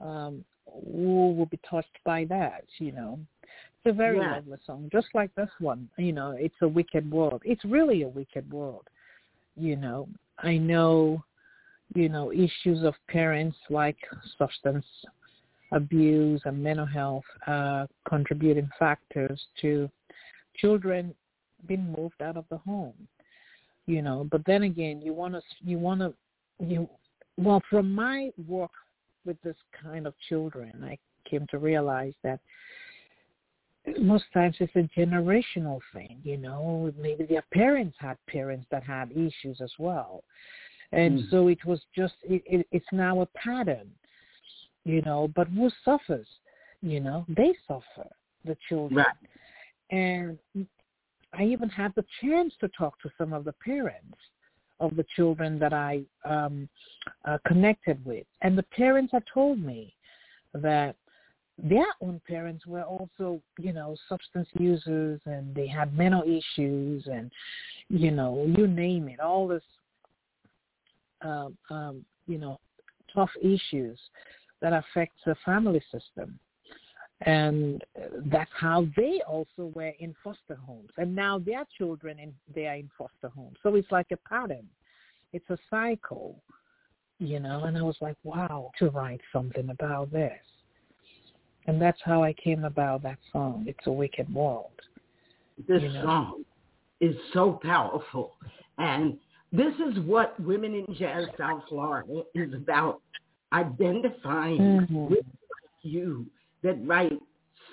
um, 0.00 0.44
who 0.66 1.34
will 1.36 1.46
be 1.46 1.58
touched 1.68 1.98
by 2.04 2.24
that. 2.26 2.62
You 2.78 2.92
know, 2.92 3.18
it's 3.42 3.86
a 3.86 3.92
very 3.92 4.18
Yeah. 4.18 4.36
lovely 4.36 4.58
song, 4.64 4.88
just 4.92 5.08
like 5.14 5.34
this 5.34 5.50
one. 5.58 5.90
You 5.96 6.12
know, 6.12 6.30
it's 6.30 6.54
a 6.62 6.68
wicked 6.68 7.10
world. 7.10 7.42
It's 7.44 7.64
really 7.64 8.02
a 8.02 8.08
wicked 8.08 8.48
world. 8.52 8.86
You 9.56 9.74
know, 9.74 10.08
I 10.38 10.58
know, 10.58 11.24
you 11.96 12.08
know, 12.08 12.30
issues 12.30 12.84
of 12.84 12.94
parents 13.08 13.56
like 13.68 13.98
substance 14.38 14.86
abuse 15.72 16.40
and 16.44 16.62
mental 16.62 16.86
health 16.86 17.24
uh, 17.48 17.86
contributing 18.08 18.70
factors 18.78 19.44
to 19.60 19.90
children 20.54 21.12
being 21.66 21.92
moved 21.98 22.22
out 22.22 22.36
of 22.36 22.44
the 22.48 22.58
home. 22.58 22.94
You 23.88 24.02
know, 24.02 24.28
but 24.30 24.42
then 24.44 24.64
again, 24.64 25.00
you 25.02 25.14
want 25.14 25.34
to 25.34 25.40
you 25.64 25.78
want 25.78 26.00
to 26.00 26.12
you 26.60 26.88
well 27.36 27.62
from 27.70 27.90
my 27.92 28.30
work 28.46 28.70
with 29.24 29.40
this 29.42 29.56
kind 29.82 30.06
of 30.06 30.14
children, 30.28 30.72
I 30.84 30.98
came 31.28 31.46
to 31.50 31.58
realize 31.58 32.12
that 32.22 32.40
most 33.98 34.24
times 34.34 34.56
it's 34.60 34.76
a 34.76 34.88
generational 34.98 35.80
thing. 35.94 36.20
You 36.22 36.36
know, 36.36 36.92
maybe 37.00 37.24
their 37.24 37.44
parents 37.52 37.96
had 37.98 38.18
parents 38.28 38.66
that 38.70 38.84
had 38.84 39.10
issues 39.12 39.60
as 39.62 39.72
well, 39.78 40.22
and 40.92 41.20
Mm. 41.20 41.30
so 41.30 41.48
it 41.48 41.64
was 41.64 41.80
just 41.96 42.14
it, 42.22 42.42
it, 42.46 42.66
it's 42.70 42.92
now 42.92 43.22
a 43.22 43.26
pattern 43.26 43.90
you 44.88 45.02
know, 45.02 45.30
but 45.36 45.48
who 45.48 45.70
suffers? 45.84 46.26
You 46.80 47.00
know, 47.00 47.26
they 47.28 47.54
suffer, 47.66 48.08
the 48.44 48.56
children. 48.68 49.04
Right. 49.04 49.06
And 49.90 50.38
I 51.32 51.44
even 51.44 51.68
had 51.68 51.92
the 51.94 52.04
chance 52.20 52.54
to 52.60 52.68
talk 52.68 53.00
to 53.02 53.10
some 53.18 53.32
of 53.32 53.44
the 53.44 53.52
parents 53.52 54.16
of 54.80 54.96
the 54.96 55.04
children 55.16 55.58
that 55.58 55.72
I 55.72 56.02
um, 56.24 56.68
uh, 57.24 57.38
connected 57.46 58.04
with. 58.04 58.26
And 58.42 58.56
the 58.56 58.62
parents 58.62 59.12
had 59.12 59.24
told 59.32 59.60
me 59.60 59.94
that 60.54 60.96
their 61.58 61.86
own 62.00 62.20
parents 62.26 62.66
were 62.66 62.82
also, 62.82 63.40
you 63.58 63.72
know, 63.72 63.96
substance 64.08 64.48
users 64.58 65.20
and 65.26 65.54
they 65.54 65.66
had 65.66 65.96
mental 65.96 66.22
issues 66.22 67.06
and, 67.06 67.30
you 67.88 68.12
know, 68.12 68.46
you 68.56 68.68
name 68.68 69.08
it, 69.08 69.18
all 69.18 69.48
this, 69.48 69.62
um, 71.22 71.58
um, 71.70 72.04
you 72.26 72.38
know, 72.38 72.60
tough 73.12 73.30
issues 73.42 73.98
that 74.60 74.72
affects 74.72 75.20
the 75.26 75.34
family 75.44 75.82
system. 75.90 76.38
And 77.22 77.84
that's 78.26 78.50
how 78.54 78.86
they 78.96 79.20
also 79.26 79.72
were 79.74 79.92
in 79.98 80.14
foster 80.22 80.54
homes. 80.54 80.90
And 80.98 81.14
now 81.14 81.38
their 81.38 81.64
children, 81.76 82.18
in, 82.18 82.32
they 82.54 82.66
are 82.66 82.76
in 82.76 82.90
foster 82.96 83.28
homes. 83.28 83.56
So 83.62 83.74
it's 83.74 83.90
like 83.90 84.06
a 84.12 84.16
pattern. 84.28 84.68
It's 85.32 85.48
a 85.50 85.58
cycle, 85.68 86.40
you 87.18 87.40
know. 87.40 87.64
And 87.64 87.76
I 87.76 87.82
was 87.82 87.96
like, 88.00 88.16
wow, 88.22 88.70
to 88.78 88.90
write 88.90 89.20
something 89.32 89.68
about 89.70 90.12
this. 90.12 90.38
And 91.66 91.82
that's 91.82 92.00
how 92.04 92.22
I 92.22 92.32
came 92.32 92.64
about 92.64 93.02
that 93.02 93.18
song, 93.32 93.64
It's 93.66 93.86
a 93.86 93.92
Wicked 93.92 94.32
World. 94.32 94.70
This 95.66 95.82
You 95.82 95.92
know. 95.92 96.02
song 96.02 96.44
is 97.00 97.16
so 97.32 97.60
powerful. 97.62 98.36
And 98.78 99.18
this 99.52 99.74
is 99.74 99.98
what 100.04 100.38
Women 100.40 100.74
in 100.74 100.94
Jazz 100.94 101.26
South 101.36 101.62
Florida 101.68 102.22
is 102.34 102.54
about, 102.54 103.02
identifying 103.52 104.86
Mhm. 104.88 105.10
with 105.10 105.24
you 105.82 106.26
that 106.62 106.76
write 106.86 107.20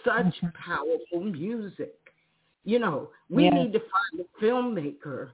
such 0.04 0.26
Mhm. 0.42 0.54
powerful 0.54 1.22
music. 1.22 2.14
You 2.64 2.80
know, 2.80 3.12
we 3.30 3.44
Yes. 3.44 3.54
need 3.54 3.74
to 3.74 3.80
find 3.80 4.20
a 4.20 4.26
filmmaker. 4.44 5.32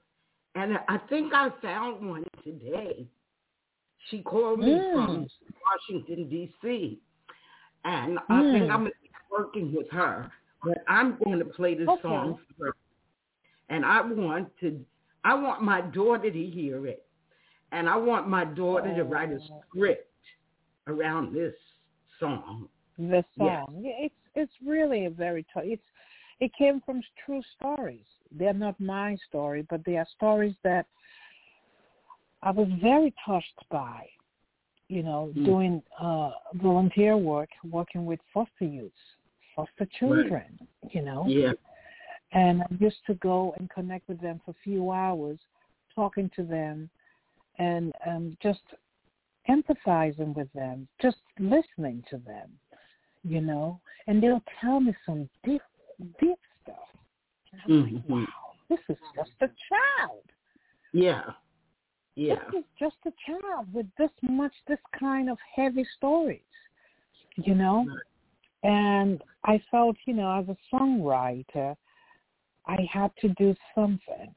And 0.55 0.77
I 0.87 0.97
think 0.97 1.33
I 1.33 1.49
found 1.61 2.07
one 2.09 2.25
today. 2.43 3.07
She 4.09 4.21
called 4.21 4.59
me 4.59 4.83
from 4.91 5.25
Mm. 5.25 5.29
Washington, 5.65 6.27
D.C. 6.29 6.99
And 7.85 8.19
I 8.29 8.41
think 8.51 8.67
Mm. 8.67 8.71
I'm 8.71 8.79
going 8.79 8.91
to 8.91 9.01
be 9.01 9.09
working 9.29 9.73
with 9.73 9.89
her. 9.91 10.31
But 10.63 10.83
I'm 10.87 11.17
going 11.17 11.39
to 11.39 11.45
play 11.45 11.73
this 11.75 11.87
Okay. 11.87 12.01
song 12.01 12.37
for 12.57 12.65
her. 12.65 12.75
And 13.69 13.85
I 13.85 14.01
want 14.01 14.55
to, 14.59 14.85
I 15.23 15.33
want 15.33 15.61
my 15.61 15.81
daughter 15.81 16.29
to 16.29 16.43
hear 16.45 16.85
it. 16.87 17.05
And 17.71 17.87
I 17.87 17.95
want 17.95 18.27
my 18.27 18.43
daughter 18.43 18.93
to 18.93 19.03
write 19.03 19.31
a 19.31 19.39
Oh. 19.39 19.63
script 19.69 20.11
around 20.87 21.33
this 21.33 21.55
song. 22.19 22.67
The 22.97 23.23
song. 23.37 23.79
Yeah, 23.81 23.93
it's 23.97 24.15
it's 24.35 24.53
really 24.65 25.05
a 25.05 25.09
very 25.09 25.45
tough. 25.53 25.63
It's 25.65 25.83
it 26.39 26.51
came 26.57 26.81
from 26.81 27.01
true 27.25 27.41
stories. 27.57 28.05
They're 28.31 28.53
not 28.53 28.79
my 28.79 29.17
story, 29.27 29.65
but 29.69 29.83
they 29.85 29.97
are 29.97 30.07
stories 30.15 30.55
that 30.63 30.85
I 32.41 32.51
was 32.51 32.67
very 32.81 33.13
touched 33.25 33.69
by. 33.69 34.07
You 34.87 35.03
know, 35.03 35.31
Mm. 35.35 35.45
doing 35.45 35.83
uh 35.99 36.31
volunteer 36.55 37.15
work, 37.17 37.49
working 37.63 38.05
with 38.05 38.19
foster 38.33 38.65
youths, 38.65 38.95
foster 39.55 39.85
children. 39.99 40.59
You 40.89 41.01
know, 41.03 41.25
Yeah. 41.27 41.53
And 42.33 42.61
I 42.63 42.67
used 42.79 43.05
to 43.07 43.13
go 43.15 43.53
and 43.57 43.69
connect 43.69 44.07
with 44.07 44.21
them 44.21 44.39
for 44.45 44.51
a 44.51 44.63
few 44.63 44.91
hours, 44.91 45.37
talking 45.93 46.29
to 46.35 46.43
them 46.43 46.89
and 47.59 47.91
um, 48.05 48.37
just 48.41 48.61
empathizing 49.49 50.33
with 50.35 50.51
them, 50.53 50.87
just 51.01 51.17
listening 51.39 52.03
to 52.09 52.17
them, 52.17 52.49
you 53.23 53.41
know. 53.41 53.79
And 54.07 54.21
they'll 54.21 54.43
tell 54.59 54.79
me 54.79 54.93
some 55.05 55.29
deep, 55.43 55.61
deep 56.19 56.39
stuff. 56.63 56.75
And 57.51 57.61
I'm 57.65 57.83
like, 57.83 57.93
Mm-hmm. 57.93 58.13
wow, 58.13 58.27
this 58.69 58.79
is 58.89 58.97
just 59.15 59.31
a 59.41 59.47
child. 59.47 60.23
Yeah. 60.93 61.23
Yeah. 62.15 62.35
This 62.51 62.61
is 62.61 62.65
just 62.79 62.95
a 63.05 63.11
child 63.25 63.67
with 63.73 63.85
this 63.97 64.11
much, 64.21 64.53
this 64.67 64.79
kind 64.99 65.29
of 65.29 65.37
heavy 65.55 65.85
stories, 65.97 66.39
you 67.35 67.55
know. 67.55 67.85
And 68.63 69.23
I 69.45 69.61
felt, 69.71 69.95
you 70.05 70.13
know, 70.13 70.39
as 70.39 70.45
a 70.49 70.75
songwriter, 70.75 71.75
I 72.67 72.77
had 72.91 73.11
to 73.21 73.29
do 73.29 73.55
something, 73.73 74.35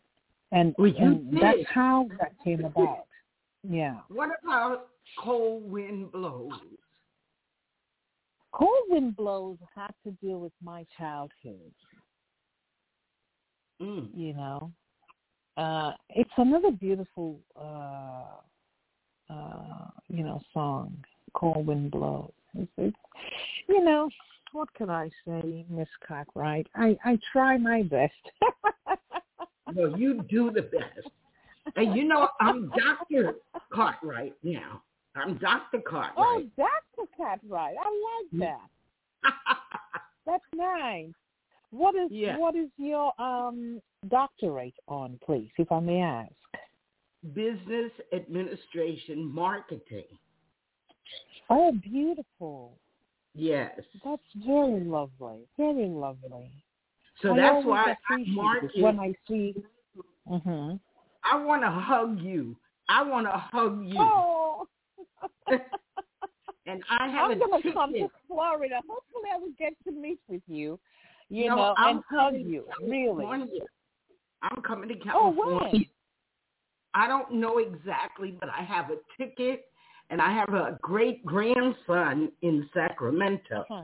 and, 0.53 0.75
Well, 0.79 0.93
and 0.99 1.39
that's 1.41 1.59
how 1.69 2.09
that 2.19 2.33
came 2.43 2.65
about. 2.65 3.07
Yeah, 3.69 3.99
What 4.09 4.31
about 4.43 4.89
cold 5.19 5.71
wind 5.71 6.13
blows? 6.13 6.53
Cold 8.55 8.85
wind 8.89 9.17
blows 9.17 9.59
had 9.75 9.93
to 10.05 10.13
deal 10.25 10.39
with 10.39 10.53
my 10.63 10.87
childhood. 10.97 11.73
Mm. 13.83 14.09
You 14.15 14.35
know, 14.35 14.73
uh, 15.57 15.93
it's 16.11 16.31
another 16.37 16.71
beautiful, 16.71 17.41
uh, 17.61 19.33
uh, 19.33 19.91
you 20.09 20.23
know, 20.25 20.41
song. 20.53 20.97
Cold 21.35 21.67
wind 21.67 21.91
blows. 21.91 22.31
It's, 22.55 22.71
it's, 22.79 22.97
you 23.69 23.85
know, 23.85 24.09
what 24.53 24.73
can 24.75 24.89
I 24.89 25.11
say, 25.27 25.67
Miss 25.69 25.89
Cartwright? 26.07 26.69
I 26.77 26.97
I 27.05 27.19
try 27.33 27.59
my 27.59 27.83
best. 27.83 28.13
Well, 29.75 29.99
you 29.99 30.23
do 30.29 30.51
the 30.51 30.63
best. 30.63 31.09
And 31.77 31.97
you 31.97 32.05
know, 32.05 32.29
I'm 32.41 32.71
Dr. 32.71 33.37
Cartwright 33.73 34.35
now. 34.43 34.83
I'm 35.17 35.39
Dr. 35.39 35.79
oh, 35.79 35.83
Cartwright. 35.89 36.49
that's 36.57 36.69
a 37.03 37.17
Cartwright. 37.17 37.77
I 37.81 38.19
like 38.33 38.41
that. 38.41 39.33
That's 40.27 40.45
nice. 40.55 41.11
What 41.71 41.95
is 41.95 42.11
Yeah. 42.11 42.37
what 42.39 42.55
is 42.57 42.69
your 42.79 43.13
um 43.21 43.81
doctorate 44.09 44.75
on, 44.89 45.19
please, 45.25 45.51
if 45.59 45.71
I 45.71 45.81
may 45.81 46.01
ask? 46.01 46.33
Business 47.35 47.93
administration 48.13 49.25
marketing. 49.25 50.05
Oh, 51.51 51.73
beautiful. 51.73 52.79
Yes. 53.35 53.81
That's 54.05 54.23
very 54.47 54.81
lovely. 54.85 55.47
Very 55.59 55.89
lovely. 55.89 56.51
So 57.21 57.33
I 57.33 57.37
that's 57.37 57.67
why 57.67 57.97
I 58.09 58.25
market. 58.29 58.71
when 58.83 58.99
I 58.99 59.15
see. 59.29 59.55
Mhm. 60.31 60.81
I 61.23 61.37
want 61.45 61.63
to 61.63 61.71
hug 61.71 62.19
you. 62.21 62.57
I 62.89 63.03
want 63.03 63.27
to 63.27 63.33
hug 63.33 63.85
you. 63.85 63.99
Oh. 64.01 64.44
And 66.67 66.83
I 66.91 67.09
have 67.09 67.31
I'm 67.31 67.39
gonna 67.39 67.63
come 67.73 67.93
to 67.93 68.09
Florida. 68.27 68.81
Hopefully, 68.89 69.29
I 69.33 69.39
will 69.39 69.53
get 69.59 69.75
to 69.85 69.93
meet 69.93 70.19
with 70.29 70.43
you. 70.47 70.79
You 71.31 71.49
No, 71.49 71.57
know, 71.57 71.75
I'm 71.79 71.97
and 71.97 72.05
hug 72.11 72.35
you. 72.35 72.65
Really. 72.81 73.27
I'm 74.43 74.63
coming 74.63 74.89
to 74.89 74.95
Oh, 75.15 75.33
California. 75.35 75.71
when? 75.73 75.87
I 76.95 77.09
don't 77.09 77.33
know 77.33 77.59
exactly, 77.59 78.37
but 78.39 78.49
I 78.49 78.63
have 78.63 78.91
a 78.91 78.97
ticket, 79.19 79.67
and 80.11 80.21
I 80.21 80.33
have 80.33 80.51
a 80.55 80.79
great 80.81 81.25
grandson 81.25 82.31
in 82.43 82.69
Sacramento. 82.73 83.65
Huh. 83.69 83.83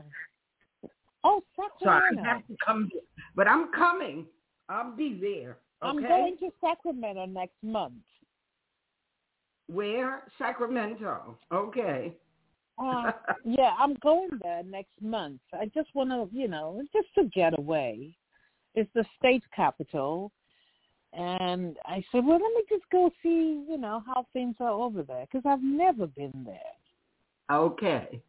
Oh, 1.23 1.41
So 1.81 1.89
I 1.89 1.99
Sacramento. 1.99 2.23
have 2.29 2.47
to 2.47 2.55
come. 2.65 2.89
But 3.35 3.47
I'm 3.47 3.71
coming. 3.73 4.25
I'll 4.69 4.95
be 4.95 5.19
there. 5.19 5.57
Okay. 5.83 5.87
I'm 5.89 6.01
going 6.01 6.37
to 6.37 6.49
Sacramento 6.61 7.25
next 7.25 7.61
month. 7.63 7.95
Where? 9.71 10.23
Sacramento. 10.37 11.37
Okay. 11.51 12.13
Uh, 12.77 13.11
yeah, 13.45 13.71
I'm 13.79 13.95
going 14.01 14.29
there 14.41 14.63
next 14.63 15.01
month. 15.01 15.39
I 15.53 15.65
just 15.73 15.89
want 15.93 16.09
to, 16.09 16.29
you 16.37 16.47
know, 16.47 16.81
just 16.93 17.07
to 17.15 17.25
get 17.25 17.57
away. 17.57 18.15
It's 18.75 18.89
the 18.95 19.05
state 19.17 19.43
capital. 19.55 20.31
And 21.13 21.75
I 21.85 22.03
said, 22.11 22.25
well, 22.25 22.39
let 22.39 22.53
me 22.53 22.63
just 22.69 22.83
go 22.91 23.09
see, 23.21 23.65
you 23.69 23.77
know, 23.77 24.01
how 24.05 24.25
things 24.33 24.55
are 24.59 24.69
over 24.71 25.03
there 25.03 25.25
because 25.31 25.45
I've 25.45 25.63
never 25.63 26.07
been 26.07 26.45
there. 26.45 27.57
okay. 27.57 28.21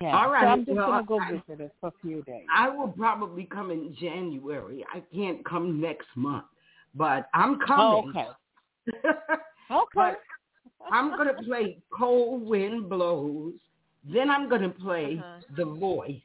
Yeah. 0.00 0.16
All 0.18 0.30
right, 0.30 0.42
So 0.42 0.48
I'm 0.48 0.64
just 0.64 0.76
well, 0.76 0.86
going 0.90 1.02
to 1.02 1.06
go 1.06 1.20
I- 1.20 1.30
visit 1.32 1.60
it 1.64 1.72
for 1.80 1.88
a 1.88 1.92
few 2.02 2.22
days. 2.22 2.46
I 2.54 2.68
will 2.68 2.88
probably 2.88 3.44
come 3.44 3.70
in 3.70 3.94
January. 3.98 4.84
I 4.92 5.02
can't 5.14 5.44
come 5.44 5.80
next 5.80 6.08
month, 6.14 6.44
but 6.94 7.28
I'm 7.34 7.58
Oh, 7.68 8.02
coming. 8.04 8.14
okay. 8.16 8.28
Okay. 9.70 9.86
But 9.94 10.20
I'm 10.92 11.16
going 11.16 11.28
to 11.34 11.42
play 11.42 11.78
Cold 11.96 12.42
Wind 12.46 12.88
Blows. 12.88 13.54
Then 14.12 14.30
I'm 14.30 14.48
going 14.48 14.62
to 14.62 14.68
play 14.70 15.18
Uh-huh. 15.18 15.40
The 15.56 15.64
Voice. 15.64 16.20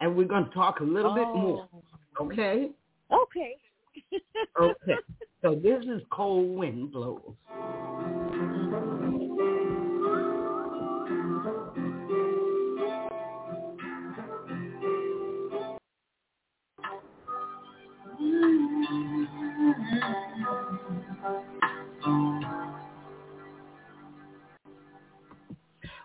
And 0.00 0.16
we're 0.16 0.26
going 0.28 0.44
to 0.44 0.50
talk 0.50 0.80
a 0.80 0.84
little 0.84 1.14
bit 1.14 1.26
more. 1.28 1.68
Oh, 2.20 2.26
Okay? 2.26 2.70
Okay. 3.12 3.56
Okay. 4.60 4.94
so 5.42 5.54
this 5.54 5.84
is 5.84 6.02
Cold 6.10 6.56
Wind 6.56 6.92
Blows. 6.92 7.34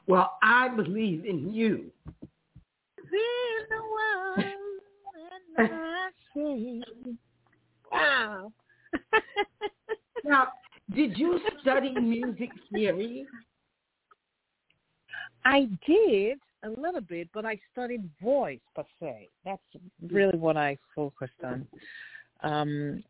Well, 0.07 0.37
I 0.41 0.69
believe 0.69 1.25
in 1.25 1.53
you. 1.53 1.91
Wow. 7.91 8.53
Now, 10.23 10.47
did 10.95 11.17
you 11.17 11.39
study 11.61 11.91
music 11.91 12.49
theory? 12.71 13.25
I 15.43 15.67
did 15.85 16.39
a 16.63 16.69
little 16.69 17.01
bit, 17.01 17.29
but 17.33 17.45
I 17.45 17.59
studied 17.71 18.09
voice 18.21 18.59
per 18.75 18.83
se. 18.99 19.27
That's 19.43 19.61
really 20.09 20.37
what 20.37 20.55
I 20.55 20.77
focused 20.95 21.43
on, 21.43 21.67
um, 22.43 23.03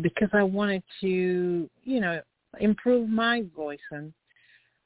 because 0.00 0.30
I 0.32 0.42
wanted 0.42 0.82
to, 1.00 1.70
you 1.84 2.00
know, 2.00 2.20
improve 2.58 3.08
my 3.08 3.44
voice 3.54 3.78
and. 3.92 4.12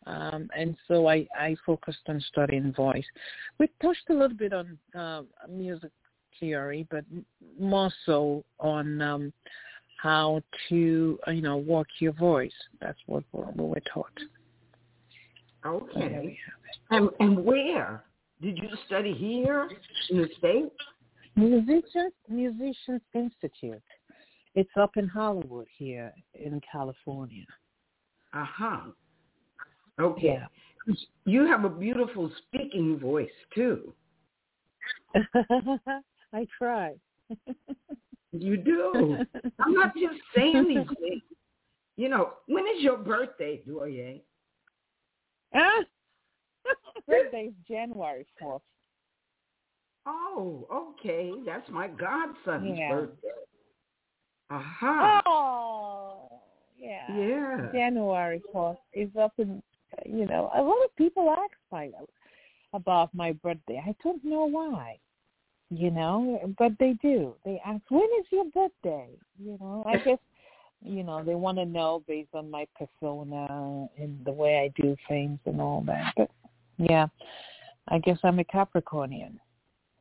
Um, 0.08 0.48
and 0.56 0.74
so 0.88 1.06
I, 1.06 1.26
I 1.38 1.54
focused 1.66 1.98
on 2.08 2.20
studying 2.32 2.72
voice. 2.72 3.04
We 3.58 3.68
touched 3.82 4.08
a 4.08 4.14
little 4.14 4.36
bit 4.36 4.52
on 4.54 4.78
uh, 4.98 5.22
music 5.48 5.92
theory, 6.40 6.86
but 6.90 7.04
more 7.60 7.90
so 8.06 8.42
on 8.58 9.02
um, 9.02 9.32
how 10.02 10.40
to, 10.68 11.18
uh, 11.26 11.30
you 11.32 11.42
know, 11.42 11.58
work 11.58 11.88
your 11.98 12.12
voice. 12.12 12.52
That's 12.80 12.98
what 13.06 13.24
we 13.32 13.42
we 13.56 13.64
were 13.64 13.82
taught. 13.92 14.18
Okay. 15.66 16.38
And, 16.90 17.10
and 17.20 17.44
where? 17.44 18.04
Did 18.40 18.56
you 18.56 18.68
study 18.86 19.12
here 19.12 19.68
in 20.10 20.18
the 20.18 20.28
States? 20.38 20.74
Musicians 21.34 22.14
Musicians 22.28 23.02
Institute. 23.14 23.82
It's 24.54 24.70
up 24.80 24.96
in 24.96 25.06
Hollywood 25.06 25.66
here 25.76 26.12
in 26.34 26.60
California. 26.72 27.44
Uh-huh. 28.32 28.80
Okay. 30.00 30.38
Yeah. 30.40 30.94
You 31.24 31.46
have 31.46 31.64
a 31.64 31.68
beautiful 31.68 32.30
speaking 32.46 32.98
voice, 32.98 33.28
too. 33.54 33.92
I 36.32 36.46
try. 36.56 36.94
You 38.32 38.58
do. 38.58 39.16
I'm 39.58 39.72
not 39.72 39.94
just 39.94 40.16
saying 40.36 40.68
these 40.68 40.86
things. 41.00 41.22
You 41.96 42.10
know, 42.10 42.34
when 42.46 42.64
is 42.66 42.82
your 42.82 42.98
birthday, 42.98 43.62
Douyé? 43.66 44.20
Ah! 45.54 45.80
Birthday's 47.06 47.52
January 47.66 48.26
fourth. 48.38 48.60
Oh, 50.04 50.66
okay. 50.70 51.32
That's 51.46 51.68
my 51.70 51.88
godson's 51.88 52.78
Yeah. 52.78 52.90
birthday. 52.90 53.28
Aha. 54.50 55.22
Oh, 55.26 56.40
yeah. 56.78 57.16
Yeah. 57.16 57.72
January 57.72 58.42
fourth 58.52 58.78
is 58.92 59.08
up 59.18 59.32
in. 59.38 59.62
You 60.06 60.26
know, 60.26 60.50
a 60.54 60.62
lot 60.62 60.84
of 60.84 60.94
people 60.96 61.30
ask 61.30 61.52
my 61.72 61.90
about 62.72 63.14
my 63.14 63.32
birthday. 63.32 63.82
I 63.84 63.94
don't 64.02 64.24
know 64.24 64.44
why. 64.44 64.98
You 65.70 65.90
know, 65.90 66.54
but 66.58 66.72
they 66.78 66.94
do. 67.02 67.34
They 67.44 67.60
ask, 67.64 67.82
"When 67.90 68.08
is 68.20 68.26
your 68.30 68.46
birthday?" 68.46 69.08
You 69.38 69.58
know, 69.60 69.84
I 69.86 69.96
guess 70.04 70.18
you 70.82 71.02
know 71.02 71.22
they 71.22 71.34
want 71.34 71.58
to 71.58 71.66
know 71.66 72.02
based 72.06 72.34
on 72.34 72.50
my 72.50 72.66
persona 72.76 73.88
and 73.98 74.24
the 74.24 74.32
way 74.32 74.60
I 74.60 74.80
do 74.80 74.96
things 75.08 75.38
and 75.44 75.60
all 75.60 75.82
that. 75.86 76.14
But 76.16 76.30
yeah, 76.78 77.06
I 77.88 77.98
guess 77.98 78.18
I'm 78.22 78.38
a 78.38 78.44
Capricornian. 78.44 79.38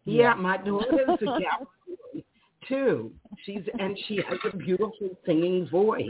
Yeah, 0.05 0.35
my 0.35 0.57
daughter's 0.57 1.09
a 1.09 1.17
Capricorn, 1.17 2.23
too. 2.67 3.11
She's 3.45 3.63
and 3.79 3.97
she 4.07 4.17
has 4.17 4.39
a 4.51 4.55
beautiful 4.55 5.09
singing 5.25 5.67
voice. 5.69 6.05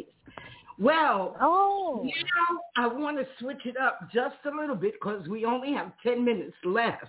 Well, 0.79 1.35
Oh. 1.41 2.03
now 2.03 2.59
I 2.75 2.87
want 2.87 3.17
to 3.17 3.27
switch 3.39 3.65
it 3.65 3.77
up 3.77 4.11
just 4.11 4.35
a 4.45 4.51
little 4.55 4.75
bit 4.75 4.93
because 4.93 5.27
we 5.27 5.45
only 5.45 5.73
have 5.73 5.91
10 6.03 6.23
minutes 6.23 6.55
left. 6.63 7.05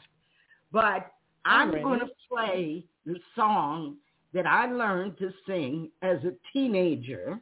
But 0.72 1.10
I'm 1.44 1.70
going 1.82 2.00
to 2.00 2.08
play 2.30 2.84
the 3.06 3.16
song 3.34 3.96
that 4.32 4.46
I 4.46 4.70
learned 4.70 5.18
to 5.18 5.32
sing 5.46 5.90
as 6.02 6.18
a 6.24 6.32
teenager 6.52 7.40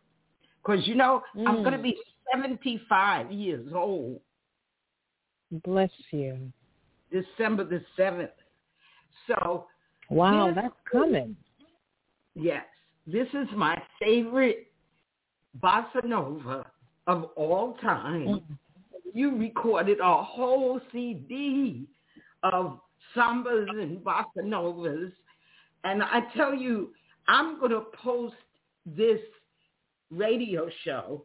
because, 0.62 0.86
you 0.86 0.94
know, 0.94 1.22
I'm 1.46 1.62
going 1.62 1.72
to 1.72 1.78
Mm. 1.78 1.82
be 1.82 1.96
75 2.32 3.30
years 3.32 3.72
old 3.72 4.20
Bless 5.64 5.90
you. 6.10 6.52
December 7.12 7.64
the 7.64 7.84
7th. 7.96 8.32
So, 9.28 9.68
Wow, 10.10 10.52
that's 10.54 10.74
coming. 10.90 11.36
yes, 12.34 12.64
this 13.06 13.28
is 13.32 13.48
my 13.56 13.80
favorite 14.00 14.72
bossa 15.62 16.04
nova 16.04 16.64
of 17.06 17.24
all 17.36 17.74
time. 17.80 18.26
Mm. 18.26 18.42
you 19.14 19.34
recorded 19.38 19.98
a 20.00 20.22
whole 20.22 20.78
CD 20.92 21.86
of 22.42 22.78
sambas 23.14 23.68
and 23.70 23.98
bossa 24.04 24.44
novas. 24.44 25.10
And 25.84 26.02
I 26.02 26.20
tell 26.36 26.54
you, 26.54 26.92
I'm 27.28 27.58
going 27.58 27.70
to 27.70 27.84
post 28.02 28.34
this 28.84 29.20
radio 30.10 30.68
show. 30.84 31.24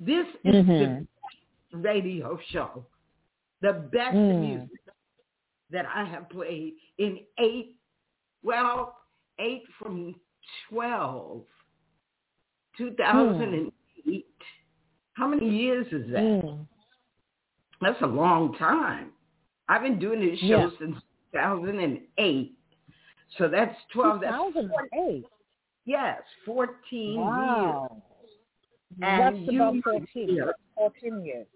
This 0.00 0.26
is 0.44 0.54
Mhm. 0.54 0.78
the 0.78 0.86
best 1.06 1.84
radio 1.84 2.38
show, 2.50 2.84
the 3.60 3.72
best 3.72 4.16
Mm. 4.16 4.40
music 4.40 4.80
that 5.70 5.86
I 5.86 6.04
have 6.04 6.28
played 6.28 6.74
in 6.98 7.24
eight, 7.38 7.76
well, 8.42 8.98
eight 9.38 9.66
from 9.78 10.14
12, 10.68 11.46
2008. 12.78 14.26
How 15.14 15.28
many 15.28 15.48
years 15.48 15.86
is 15.92 16.10
that? 16.12 16.20
Mm. 16.22 16.66
That's 17.80 18.00
a 18.02 18.06
long 18.06 18.54
time. 18.54 19.10
I've 19.68 19.82
been 19.82 19.98
doing 19.98 20.20
this 20.20 20.38
show 20.40 20.46
Yeah. 20.46 20.68
since 20.78 20.96
2008. 21.32 22.52
So 23.38 23.48
that's 23.48 23.74
12. 23.92 24.20
That's 24.20 24.34
2008. 24.54 25.24
yes, 25.84 26.22
14 26.44 27.10
years. 27.10 27.16
Wow. 27.18 28.02
And 29.02 29.20
That's 29.36 29.52
you- 29.52 29.62
about 29.62 29.82
14 29.84 30.28
yeah. 30.28 30.34
years. 30.34 30.54
14 30.76 31.24
years. 31.24 31.46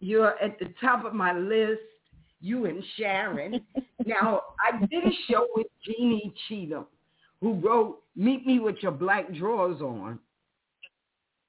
You're 0.00 0.38
at 0.40 0.58
the 0.58 0.72
top 0.80 1.04
of 1.04 1.14
my 1.14 1.32
list, 1.32 1.80
you 2.40 2.66
and 2.66 2.82
Sharon. 2.96 3.64
now, 4.06 4.42
I 4.60 4.84
did 4.86 5.04
a 5.04 5.12
show 5.28 5.46
with 5.54 5.66
Jeannie 5.84 6.32
Cheatham, 6.48 6.86
who 7.40 7.54
wrote 7.54 8.02
Meet 8.16 8.46
Me 8.46 8.58
With 8.58 8.76
Your 8.82 8.92
Black 8.92 9.32
Drawers 9.32 9.80
On. 9.80 10.18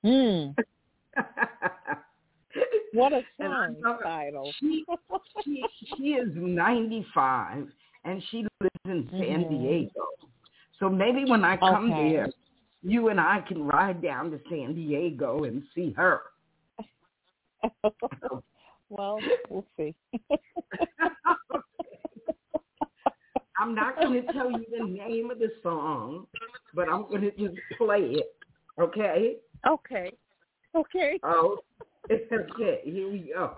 Mm. 0.05 0.55
What 2.93 3.11
a 3.11 3.23
song 3.41 3.75
title. 4.03 4.53
she, 4.59 4.85
she, 5.43 5.65
she 5.97 6.03
is 6.13 6.29
95, 6.35 7.67
and 8.05 8.23
she 8.29 8.45
lives 8.61 8.85
in 8.85 9.09
San 9.11 9.45
Mhm. 9.45 9.49
Diego. 9.49 10.05
So 10.79 10.89
maybe 10.89 11.25
when 11.25 11.43
I 11.43 11.57
come 11.57 11.91
Okay. 11.91 12.11
there, 12.13 12.29
you 12.83 13.09
and 13.09 13.19
I 13.19 13.41
can 13.41 13.65
ride 13.65 14.01
down 14.01 14.29
to 14.31 14.39
San 14.49 14.75
Diego 14.75 15.45
and 15.45 15.63
see 15.73 15.91
her. 15.93 16.21
well, 18.89 19.23
we'll 19.49 19.65
see. 19.77 19.95
I'm 23.57 23.73
not 23.73 23.95
going 23.95 24.13
to 24.21 24.31
tell 24.33 24.51
you 24.51 24.65
the 24.71 24.83
name 24.85 25.31
of 25.31 25.39
the 25.39 25.51
song, 25.63 26.27
but 26.73 26.89
I'm 26.89 27.07
going 27.07 27.21
to 27.21 27.31
just 27.31 27.55
play 27.77 28.01
it. 28.01 28.35
Okay? 28.79 29.37
Okay. 29.67 30.11
Okay. 30.75 31.19
Oh, 31.23 31.59
okay. 32.09 32.79
Here 32.83 33.11
we 33.11 33.31
go. 33.33 33.53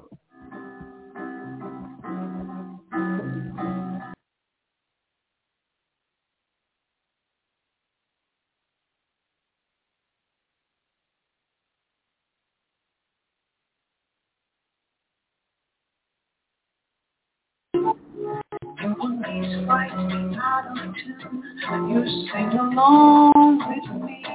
And 18.77 18.95
when 18.99 19.21
these 19.21 19.67
lights 19.67 19.93
get 19.93 20.39
out 20.39 20.65
of 20.71 20.77
tune, 20.95 21.43
you 21.89 21.99
sing 22.31 22.59
along 22.59 23.57
with 23.67 24.03
me. 24.03 24.34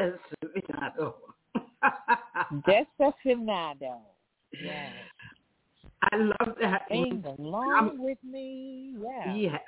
with 0.00 0.54
me. 0.54 0.62
No 0.68 0.92
Desperado. 1.02 1.14
Desafinado. 2.66 4.00
Yes. 4.62 4.92
I 6.12 6.16
love 6.16 6.56
that 6.60 6.82
Sing 6.90 7.24
along 7.38 7.72
I'm- 7.74 7.98
with 8.02 8.18
me. 8.22 8.94
Yeah. 9.00 9.34
Yes. 9.34 9.60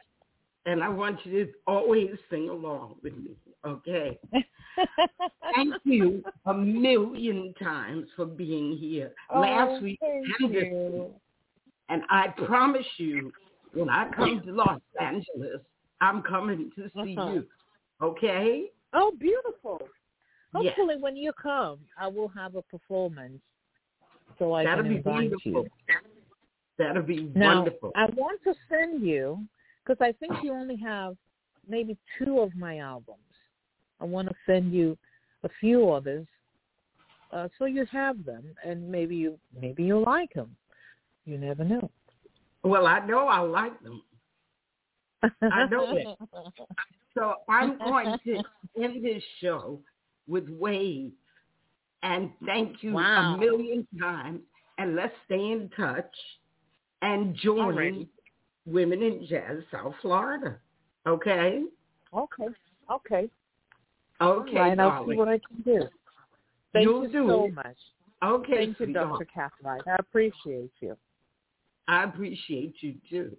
And 0.66 0.82
I 0.82 0.88
want 0.88 1.24
you 1.24 1.46
to 1.46 1.52
always 1.66 2.10
sing 2.28 2.50
along 2.50 2.96
with 3.02 3.16
me. 3.16 3.30
Okay. 3.64 4.18
Thank 5.54 5.74
you 5.84 6.22
a 6.44 6.52
million 6.54 7.54
times 7.60 8.06
for 8.14 8.26
being 8.26 8.76
here. 8.76 9.12
Oh, 9.30 9.40
Last 9.40 9.82
week, 9.82 9.98
thank 10.00 10.52
you. 10.52 11.10
and 11.88 12.02
I 12.10 12.28
promise 12.28 12.86
you, 12.98 13.32
when 13.72 13.88
I 13.88 14.08
come 14.14 14.42
to 14.44 14.52
Los 14.52 14.80
Angeles, 15.00 15.60
I'm 16.02 16.22
coming 16.22 16.70
to 16.76 16.88
see 17.02 17.16
Uh-huh. 17.16 17.32
you. 17.32 17.46
Okay? 18.02 18.66
Oh, 18.92 19.12
beautiful. 19.18 19.80
Yes. 20.54 20.74
Hopefully, 20.76 20.96
when 20.98 21.16
you 21.16 21.32
come, 21.40 21.78
I 22.00 22.06
will 22.06 22.28
have 22.28 22.54
a 22.54 22.62
performance 22.62 23.40
so 24.38 24.52
I 24.52 24.64
That'll 24.64 24.84
can 24.84 24.92
be 24.92 24.96
invite 24.98 25.14
wonderful. 25.14 25.52
you. 25.52 25.66
That'll 26.78 27.02
be 27.02 27.30
Now, 27.34 27.56
wonderful. 27.56 27.92
I 27.96 28.06
want 28.14 28.40
to 28.44 28.54
send 28.68 29.02
you 29.02 29.44
because 29.84 30.00
I 30.00 30.12
think 30.12 30.32
you 30.42 30.52
only 30.52 30.76
have 30.76 31.16
maybe 31.68 31.96
two 32.18 32.40
of 32.40 32.54
my 32.54 32.78
albums. 32.78 33.18
I 34.00 34.04
want 34.04 34.28
to 34.28 34.34
send 34.46 34.72
you 34.72 34.96
a 35.42 35.48
few 35.60 35.90
others, 35.90 36.26
uh, 37.32 37.48
so 37.58 37.64
you 37.64 37.84
have 37.90 38.24
them, 38.24 38.44
and 38.64 38.88
maybe 38.88 39.16
you 39.16 39.38
maybe 39.60 39.82
you 39.82 40.02
like 40.04 40.32
them. 40.34 40.56
You 41.24 41.36
never 41.36 41.64
know. 41.64 41.90
Well, 42.62 42.86
I 42.86 43.04
know 43.04 43.26
I 43.26 43.40
like 43.40 43.80
them. 43.82 44.02
I 45.22 45.66
know 45.66 45.94
that. 45.94 46.16
So 47.14 47.34
I'm 47.48 47.78
going 47.78 48.16
to 48.26 48.42
end 48.80 49.04
this 49.04 49.22
show 49.40 49.80
with 50.28 50.48
waves. 50.48 51.14
And 52.02 52.30
thank 52.46 52.82
you 52.82 52.92
Wow. 52.92 53.34
a 53.34 53.38
million 53.38 53.86
times. 53.98 54.42
And 54.78 54.94
let's 54.94 55.14
stay 55.24 55.50
in 55.50 55.68
touch 55.70 56.14
and 57.02 57.34
join 57.34 57.74
Alrighty. 57.74 58.08
Women 58.66 59.02
in 59.02 59.26
Jazz 59.26 59.64
South 59.72 59.94
Florida. 60.02 60.60
Okay? 61.06 61.64
Okay. 62.14 62.48
Okay. 62.90 63.30
Okay, 64.20 64.58
And 64.58 64.80
I'll 64.80 65.06
see 65.06 65.14
what 65.14 65.28
I 65.28 65.38
can 65.38 65.62
do. 65.64 65.88
Thank 66.72 66.84
You'll 66.84 67.02
you 67.04 67.08
do 67.08 67.28
so 67.28 67.44
it. 67.44 67.54
much. 67.54 67.76
Okay, 68.22 68.56
Thank 68.56 68.80
you. 68.80 68.92
Dr. 68.92 69.24
Cartwright. 69.32 69.86
I 69.86 69.94
appreciate 70.00 70.72
you. 70.80 70.96
I 71.86 72.02
appreciate 72.04 72.74
you 72.80 72.96
too. 73.08 73.36